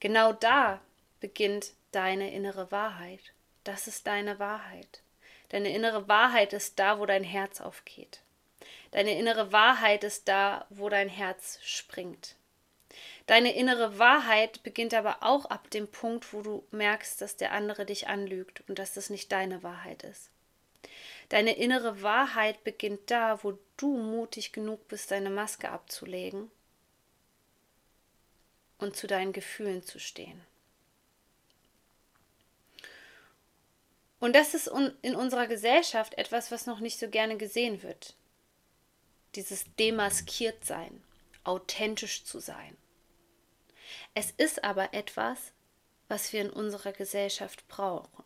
Genau 0.00 0.32
da 0.32 0.80
beginnt 1.20 1.72
deine 1.92 2.32
innere 2.32 2.70
Wahrheit. 2.70 3.32
Das 3.64 3.86
ist 3.86 4.06
deine 4.06 4.38
Wahrheit. 4.38 5.02
Deine 5.48 5.74
innere 5.74 6.08
Wahrheit 6.08 6.52
ist 6.52 6.78
da, 6.78 6.98
wo 6.98 7.06
dein 7.06 7.24
Herz 7.24 7.60
aufgeht. 7.60 8.20
Deine 8.90 9.18
innere 9.18 9.52
Wahrheit 9.52 10.04
ist 10.04 10.28
da, 10.28 10.66
wo 10.70 10.88
dein 10.88 11.08
Herz 11.08 11.58
springt. 11.62 12.36
Deine 13.26 13.54
innere 13.54 13.98
Wahrheit 13.98 14.62
beginnt 14.62 14.94
aber 14.94 15.18
auch 15.20 15.46
ab 15.46 15.70
dem 15.70 15.88
Punkt, 15.88 16.32
wo 16.32 16.42
du 16.42 16.66
merkst, 16.70 17.20
dass 17.20 17.36
der 17.36 17.52
andere 17.52 17.84
dich 17.84 18.08
anlügt 18.08 18.62
und 18.68 18.78
dass 18.78 18.94
das 18.94 19.10
nicht 19.10 19.30
deine 19.32 19.62
Wahrheit 19.62 20.02
ist. 20.02 20.30
Deine 21.28 21.56
innere 21.56 22.02
Wahrheit 22.02 22.64
beginnt 22.64 23.10
da, 23.10 23.42
wo 23.42 23.58
du 23.76 23.98
mutig 23.98 24.52
genug 24.52 24.88
bist, 24.88 25.10
deine 25.10 25.30
Maske 25.30 25.70
abzulegen 25.70 26.50
und 28.78 28.96
zu 28.96 29.06
deinen 29.06 29.32
Gefühlen 29.32 29.82
zu 29.82 29.98
stehen. 29.98 30.40
Und 34.20 34.34
das 34.34 34.54
ist 34.54 34.68
in 35.02 35.14
unserer 35.14 35.46
Gesellschaft 35.46 36.14
etwas, 36.14 36.50
was 36.50 36.66
noch 36.66 36.80
nicht 36.80 36.98
so 36.98 37.08
gerne 37.08 37.36
gesehen 37.36 37.82
wird. 37.82 38.16
Dieses 39.34 39.64
demaskiert 39.76 40.64
sein, 40.64 41.04
authentisch 41.44 42.24
zu 42.24 42.40
sein. 42.40 42.76
Es 44.14 44.32
ist 44.32 44.64
aber 44.64 44.92
etwas, 44.92 45.52
was 46.08 46.32
wir 46.32 46.40
in 46.40 46.50
unserer 46.50 46.92
Gesellschaft 46.92 47.68
brauchen. 47.68 48.24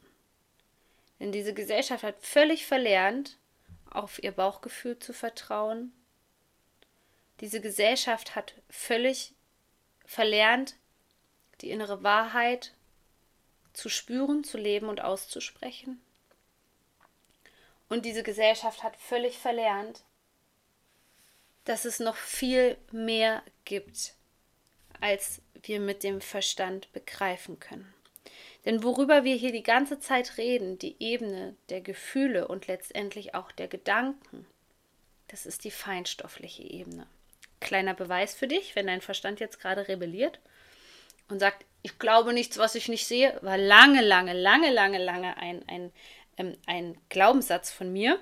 Denn 1.22 1.30
diese 1.30 1.54
Gesellschaft 1.54 2.02
hat 2.02 2.16
völlig 2.18 2.66
verlernt, 2.66 3.38
auf 3.88 4.20
ihr 4.20 4.32
Bauchgefühl 4.32 4.98
zu 4.98 5.12
vertrauen. 5.12 5.92
Diese 7.38 7.60
Gesellschaft 7.60 8.34
hat 8.34 8.54
völlig 8.68 9.32
verlernt, 10.04 10.74
die 11.60 11.70
innere 11.70 12.02
Wahrheit 12.02 12.74
zu 13.72 13.88
spüren, 13.88 14.42
zu 14.42 14.58
leben 14.58 14.88
und 14.88 15.00
auszusprechen. 15.00 16.02
Und 17.88 18.04
diese 18.04 18.24
Gesellschaft 18.24 18.82
hat 18.82 18.96
völlig 18.96 19.38
verlernt, 19.38 20.02
dass 21.66 21.84
es 21.84 22.00
noch 22.00 22.16
viel 22.16 22.76
mehr 22.90 23.44
gibt, 23.64 24.14
als 25.00 25.40
wir 25.54 25.78
mit 25.78 26.02
dem 26.02 26.20
Verstand 26.20 26.92
begreifen 26.92 27.60
können. 27.60 27.94
Denn 28.64 28.82
worüber 28.84 29.24
wir 29.24 29.34
hier 29.34 29.52
die 29.52 29.62
ganze 29.62 29.98
Zeit 29.98 30.38
reden, 30.38 30.78
die 30.78 30.96
Ebene 31.00 31.56
der 31.68 31.80
Gefühle 31.80 32.46
und 32.46 32.68
letztendlich 32.68 33.34
auch 33.34 33.50
der 33.50 33.68
Gedanken, 33.68 34.46
das 35.28 35.46
ist 35.46 35.64
die 35.64 35.70
feinstoffliche 35.70 36.62
Ebene. 36.62 37.06
Kleiner 37.60 37.94
Beweis 37.94 38.34
für 38.34 38.46
dich, 38.46 38.76
wenn 38.76 38.86
dein 38.86 39.00
Verstand 39.00 39.40
jetzt 39.40 39.60
gerade 39.60 39.88
rebelliert 39.88 40.40
und 41.28 41.40
sagt, 41.40 41.64
ich 41.82 41.98
glaube 41.98 42.32
nichts, 42.32 42.58
was 42.58 42.74
ich 42.74 42.88
nicht 42.88 43.06
sehe, 43.06 43.36
war 43.42 43.58
lange, 43.58 44.02
lange, 44.02 44.34
lange, 44.34 44.70
lange, 44.70 44.98
lange 44.98 45.36
ein, 45.36 45.66
ein, 45.68 45.92
ähm, 46.36 46.56
ein 46.66 46.98
Glaubenssatz 47.08 47.72
von 47.72 47.92
mir. 47.92 48.20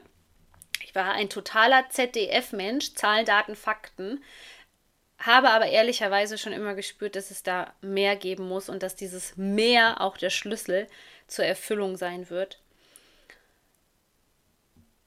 Ich 0.84 0.94
war 0.94 1.12
ein 1.12 1.28
totaler 1.28 1.88
ZDF-Mensch, 1.90 2.94
Zahlen, 2.94 3.26
Daten, 3.26 3.54
Fakten 3.54 4.24
habe 5.20 5.50
aber 5.50 5.66
ehrlicherweise 5.66 6.38
schon 6.38 6.52
immer 6.52 6.74
gespürt, 6.74 7.14
dass 7.14 7.30
es 7.30 7.42
da 7.42 7.74
mehr 7.82 8.16
geben 8.16 8.48
muss 8.48 8.68
und 8.68 8.82
dass 8.82 8.96
dieses 8.96 9.36
mehr 9.36 10.00
auch 10.00 10.16
der 10.16 10.30
Schlüssel 10.30 10.88
zur 11.26 11.44
Erfüllung 11.44 11.96
sein 11.96 12.30
wird. 12.30 12.60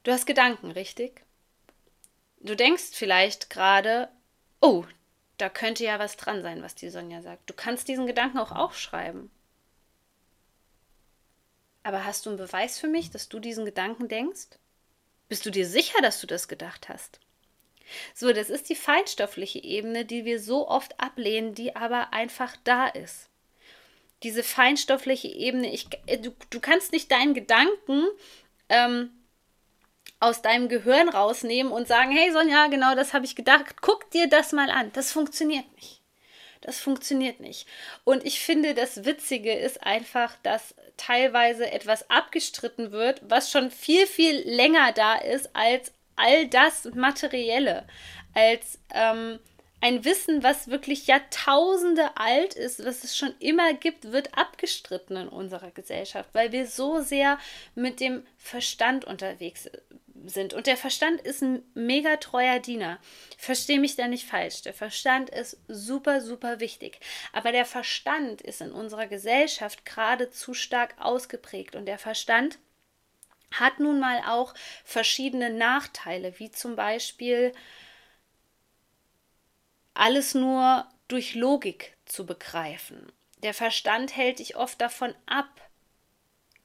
Du 0.03 0.11
hast 0.11 0.25
Gedanken, 0.25 0.71
richtig? 0.71 1.23
Du 2.39 2.55
denkst 2.55 2.91
vielleicht 2.93 3.49
gerade, 3.49 4.09
oh, 4.61 4.85
da 5.37 5.49
könnte 5.49 5.83
ja 5.83 5.97
was 5.97 6.17
dran 6.17 6.41
sein, 6.41 6.61
was 6.61 6.75
die 6.75 6.89
Sonja 6.89 7.21
sagt. 7.21 7.49
Du 7.49 7.53
kannst 7.53 7.87
diesen 7.87 8.05
Gedanken 8.05 8.37
auch 8.37 8.51
aufschreiben. 8.51 9.31
Aber 11.81 12.05
hast 12.05 12.25
du 12.25 12.29
einen 12.29 12.37
Beweis 12.37 12.79
für 12.79 12.87
mich, 12.87 13.09
dass 13.11 13.29
du 13.29 13.39
diesen 13.39 13.65
Gedanken 13.65 14.07
denkst? 14.07 14.59
Bist 15.27 15.45
du 15.45 15.49
dir 15.49 15.65
sicher, 15.65 16.01
dass 16.01 16.21
du 16.21 16.27
das 16.27 16.47
gedacht 16.47 16.87
hast? 16.87 17.19
So, 18.13 18.33
das 18.33 18.49
ist 18.49 18.69
die 18.69 18.75
feinstoffliche 18.75 19.63
Ebene, 19.63 20.05
die 20.05 20.25
wir 20.25 20.39
so 20.39 20.67
oft 20.67 20.99
ablehnen, 20.99 21.53
die 21.55 21.75
aber 21.75 22.13
einfach 22.13 22.55
da 22.63 22.87
ist. 22.87 23.29
Diese 24.23 24.43
feinstoffliche 24.43 25.27
Ebene, 25.27 25.71
ich, 25.73 25.87
äh, 26.07 26.17
du, 26.17 26.33
du 26.49 26.59
kannst 26.59 26.91
nicht 26.91 27.11
deinen 27.11 27.33
Gedanken 27.33 28.05
ähm, 28.69 29.11
aus 30.19 30.41
deinem 30.41 30.69
Gehirn 30.69 31.09
rausnehmen 31.09 31.71
und 31.71 31.87
sagen, 31.87 32.11
hey 32.11 32.31
Sonja, 32.31 32.67
genau 32.67 32.95
das 32.95 33.13
habe 33.13 33.25
ich 33.25 33.35
gedacht, 33.35 33.81
guck 33.81 34.09
dir 34.11 34.27
das 34.27 34.53
mal 34.53 34.69
an. 34.69 34.91
Das 34.93 35.11
funktioniert 35.11 35.65
nicht. 35.75 36.01
Das 36.61 36.79
funktioniert 36.79 37.41
nicht. 37.41 37.67
Und 38.05 38.25
ich 38.25 38.39
finde, 38.39 38.73
das 38.73 39.03
Witzige 39.03 39.53
ist 39.53 39.83
einfach, 39.83 40.33
dass 40.43 40.75
teilweise 40.95 41.69
etwas 41.69 42.09
abgestritten 42.09 42.93
wird, 42.93 43.21
was 43.23 43.51
schon 43.51 43.69
viel, 43.69 44.07
viel 44.07 44.37
länger 44.49 44.93
da 44.93 45.15
ist 45.15 45.53
als 45.53 45.91
all 46.15 46.47
das 46.47 46.85
Materielle, 46.93 47.85
als 48.33 48.79
ähm, 48.93 49.39
ein 49.83 50.05
Wissen, 50.05 50.43
was 50.43 50.69
wirklich 50.69 51.07
Jahrtausende 51.07 52.15
alt 52.15 52.53
ist, 52.53 52.85
was 52.85 53.03
es 53.03 53.17
schon 53.17 53.33
immer 53.39 53.73
gibt, 53.73 54.13
wird 54.13 54.37
abgestritten 54.37 55.17
in 55.17 55.27
unserer 55.27 55.71
Gesellschaft, 55.71 56.29
weil 56.31 56.53
wir 56.53 56.67
so 56.67 57.01
sehr 57.01 57.37
mit 57.75 57.99
dem 57.99 58.25
Verstand 58.37 59.03
unterwegs 59.03 59.69
sind. 60.25 60.53
Und 60.53 60.67
der 60.67 60.77
Verstand 60.77 61.19
ist 61.19 61.41
ein 61.41 61.63
mega 61.73 62.15
treuer 62.15 62.59
Diener. 62.59 62.97
Verstehe 63.37 63.79
mich 63.79 63.97
da 63.97 64.07
nicht 64.07 64.25
falsch. 64.25 64.61
Der 64.61 64.73
Verstand 64.73 65.29
ist 65.29 65.57
super, 65.67 66.21
super 66.21 66.61
wichtig. 66.61 66.99
Aber 67.33 67.51
der 67.51 67.65
Verstand 67.65 68.41
ist 68.41 68.61
in 68.61 68.71
unserer 68.71 69.07
Gesellschaft 69.07 69.85
gerade 69.85 70.29
zu 70.29 70.53
stark 70.53 70.95
ausgeprägt. 70.97 71.75
Und 71.75 71.87
der 71.87 71.97
Verstand 71.97 72.57
hat 73.59 73.79
nun 73.79 73.99
mal 73.99 74.21
auch 74.27 74.53
verschiedene 74.83 75.49
Nachteile, 75.49 76.39
wie 76.39 76.51
zum 76.51 76.75
Beispiel 76.75 77.53
alles 79.93 80.33
nur 80.33 80.87
durch 81.07 81.35
Logik 81.35 81.95
zu 82.05 82.25
begreifen. 82.25 83.11
Der 83.43 83.53
Verstand 83.53 84.15
hält 84.15 84.39
dich 84.39 84.55
oft 84.55 84.79
davon 84.81 85.13
ab, 85.25 85.61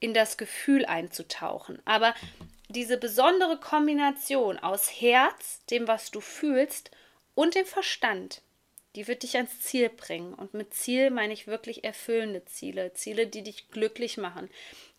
in 0.01 0.15
das 0.15 0.37
Gefühl 0.37 0.87
einzutauchen. 0.87 1.81
Aber 1.85 2.15
diese 2.69 2.99
besondere 2.99 3.59
Kombination 3.59 4.59
aus 4.59 4.89
Herz, 5.01 5.65
dem, 5.67 5.89
was 5.89 6.11
du 6.11 6.21
fühlst, 6.21 6.91
und 7.35 7.55
dem 7.55 7.67
Verstand, 7.67 8.43
die 8.95 9.07
wird 9.07 9.23
dich 9.23 9.37
ans 9.37 9.61
Ziel 9.61 9.89
bringen. 9.91 10.35
Und 10.35 10.55
mit 10.55 10.75
Ziel 10.75 11.11
meine 11.11 11.33
ich 11.33 11.47
wirklich 11.47 11.85
erfüllende 11.85 12.45
Ziele, 12.45 12.93
Ziele, 12.95 13.27
die 13.27 13.43
dich 13.43 13.71
glücklich 13.71 14.17
machen, 14.17 14.51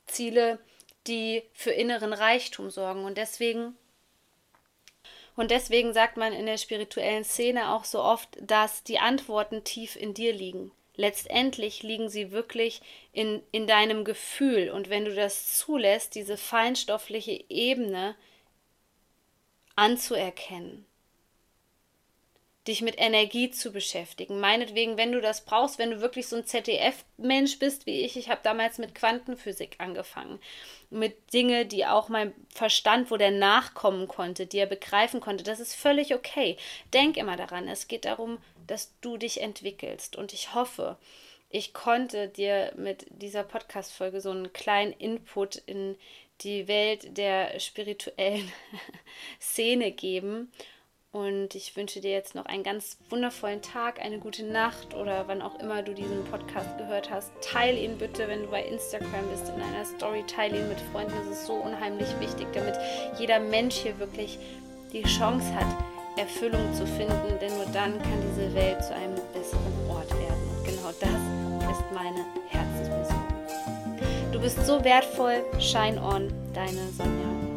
Ziele, 0.07 0.59
die 0.59 0.78
die 1.07 1.43
für 1.53 1.71
inneren 1.71 2.13
Reichtum 2.13 2.69
sorgen. 2.69 3.05
Und 3.05 3.17
deswegen 3.17 3.75
und 5.35 5.51
deswegen 5.51 5.93
sagt 5.93 6.17
man 6.17 6.33
in 6.33 6.47
der 6.47 6.57
spirituellen 6.57 7.23
Szene 7.23 7.71
auch 7.71 7.85
so 7.85 8.01
oft, 8.01 8.37
dass 8.41 8.83
die 8.83 8.99
Antworten 8.99 9.63
tief 9.63 9.95
in 9.95 10.13
dir 10.13 10.33
liegen. 10.33 10.73
Letztendlich 10.97 11.81
liegen 11.81 12.09
sie 12.09 12.31
wirklich 12.31 12.81
in, 13.13 13.41
in 13.53 13.65
deinem 13.65 14.03
Gefühl. 14.03 14.69
Und 14.69 14.89
wenn 14.89 15.05
du 15.05 15.15
das 15.15 15.57
zulässt, 15.57 16.15
diese 16.15 16.35
feinstoffliche 16.35 17.45
Ebene 17.47 18.17
anzuerkennen 19.77 20.85
dich 22.67 22.81
mit 22.81 22.99
Energie 22.99 23.49
zu 23.51 23.71
beschäftigen. 23.71 24.39
Meinetwegen, 24.39 24.97
wenn 24.97 25.11
du 25.11 25.21
das 25.21 25.45
brauchst, 25.45 25.79
wenn 25.79 25.91
du 25.91 26.01
wirklich 26.01 26.27
so 26.27 26.35
ein 26.35 26.45
ZDF-Mensch 26.45 27.57
bist 27.57 27.85
wie 27.85 28.01
ich. 28.01 28.17
Ich 28.17 28.29
habe 28.29 28.41
damals 28.43 28.77
mit 28.77 28.93
Quantenphysik 28.93 29.75
angefangen. 29.79 30.39
Mit 30.89 31.33
Dinge, 31.33 31.65
die 31.65 31.85
auch 31.85 32.09
mein 32.09 32.33
Verstand, 32.53 33.11
wo 33.11 33.17
der 33.17 33.31
nachkommen 33.31 34.07
konnte, 34.07 34.45
die 34.45 34.57
er 34.57 34.65
begreifen 34.65 35.19
konnte. 35.19 35.43
Das 35.43 35.59
ist 35.59 35.73
völlig 35.73 36.13
okay. 36.13 36.57
Denk 36.93 37.17
immer 37.17 37.37
daran, 37.37 37.67
es 37.67 37.87
geht 37.87 38.05
darum, 38.05 38.39
dass 38.67 38.93
du 39.01 39.17
dich 39.17 39.41
entwickelst. 39.41 40.15
Und 40.15 40.33
ich 40.33 40.53
hoffe, 40.53 40.97
ich 41.49 41.73
konnte 41.73 42.27
dir 42.27 42.73
mit 42.75 43.07
dieser 43.09 43.43
Podcast-Folge 43.43 44.21
so 44.21 44.31
einen 44.31 44.53
kleinen 44.53 44.93
Input 44.93 45.55
in 45.55 45.97
die 46.41 46.67
Welt 46.67 47.17
der 47.17 47.59
spirituellen 47.59 48.51
Szene 49.41 49.91
geben 49.91 50.51
und 51.11 51.55
ich 51.55 51.75
wünsche 51.75 52.01
dir 52.01 52.11
jetzt 52.11 52.35
noch 52.35 52.45
einen 52.45 52.63
ganz 52.63 52.97
wundervollen 53.09 53.61
Tag, 53.61 53.99
eine 53.99 54.19
gute 54.19 54.43
Nacht 54.43 54.93
oder 54.93 55.27
wann 55.27 55.41
auch 55.41 55.59
immer 55.59 55.81
du 55.81 55.93
diesen 55.93 56.23
Podcast 56.25 56.77
gehört 56.77 57.09
hast. 57.09 57.31
Teil 57.41 57.77
ihn 57.77 57.97
bitte, 57.97 58.27
wenn 58.27 58.43
du 58.43 58.47
bei 58.47 58.63
Instagram 58.63 59.27
bist, 59.31 59.49
in 59.49 59.61
einer 59.61 59.85
Story. 59.85 60.23
Teil 60.27 60.53
ihn 60.53 60.69
mit 60.69 60.79
Freunden. 60.91 61.13
Das 61.17 61.39
ist 61.39 61.47
so 61.47 61.53
unheimlich 61.53 62.07
wichtig, 62.19 62.47
damit 62.53 62.75
jeder 63.17 63.39
Mensch 63.39 63.75
hier 63.75 63.97
wirklich 63.97 64.37
die 64.93 65.01
Chance 65.01 65.51
hat, 65.55 65.83
Erfüllung 66.15 66.73
zu 66.75 66.85
finden. 66.85 67.39
Denn 67.41 67.55
nur 67.55 67.65
dann 67.73 67.99
kann 68.03 68.21
diese 68.31 68.53
Welt 68.53 68.83
zu 68.83 68.93
einem 68.93 69.15
besseren 69.33 69.89
Ort 69.89 70.11
werden. 70.11 70.49
Und 70.57 70.63
genau 70.63 70.91
das 70.99 71.75
ist 71.75 71.85
meine 71.91 72.23
Herzensmission. 72.49 73.23
Du 74.31 74.39
bist 74.39 74.63
so 74.63 74.83
wertvoll. 74.83 75.43
Shine 75.59 75.99
on, 76.01 76.31
deine 76.53 76.87
Sonja. 76.91 77.48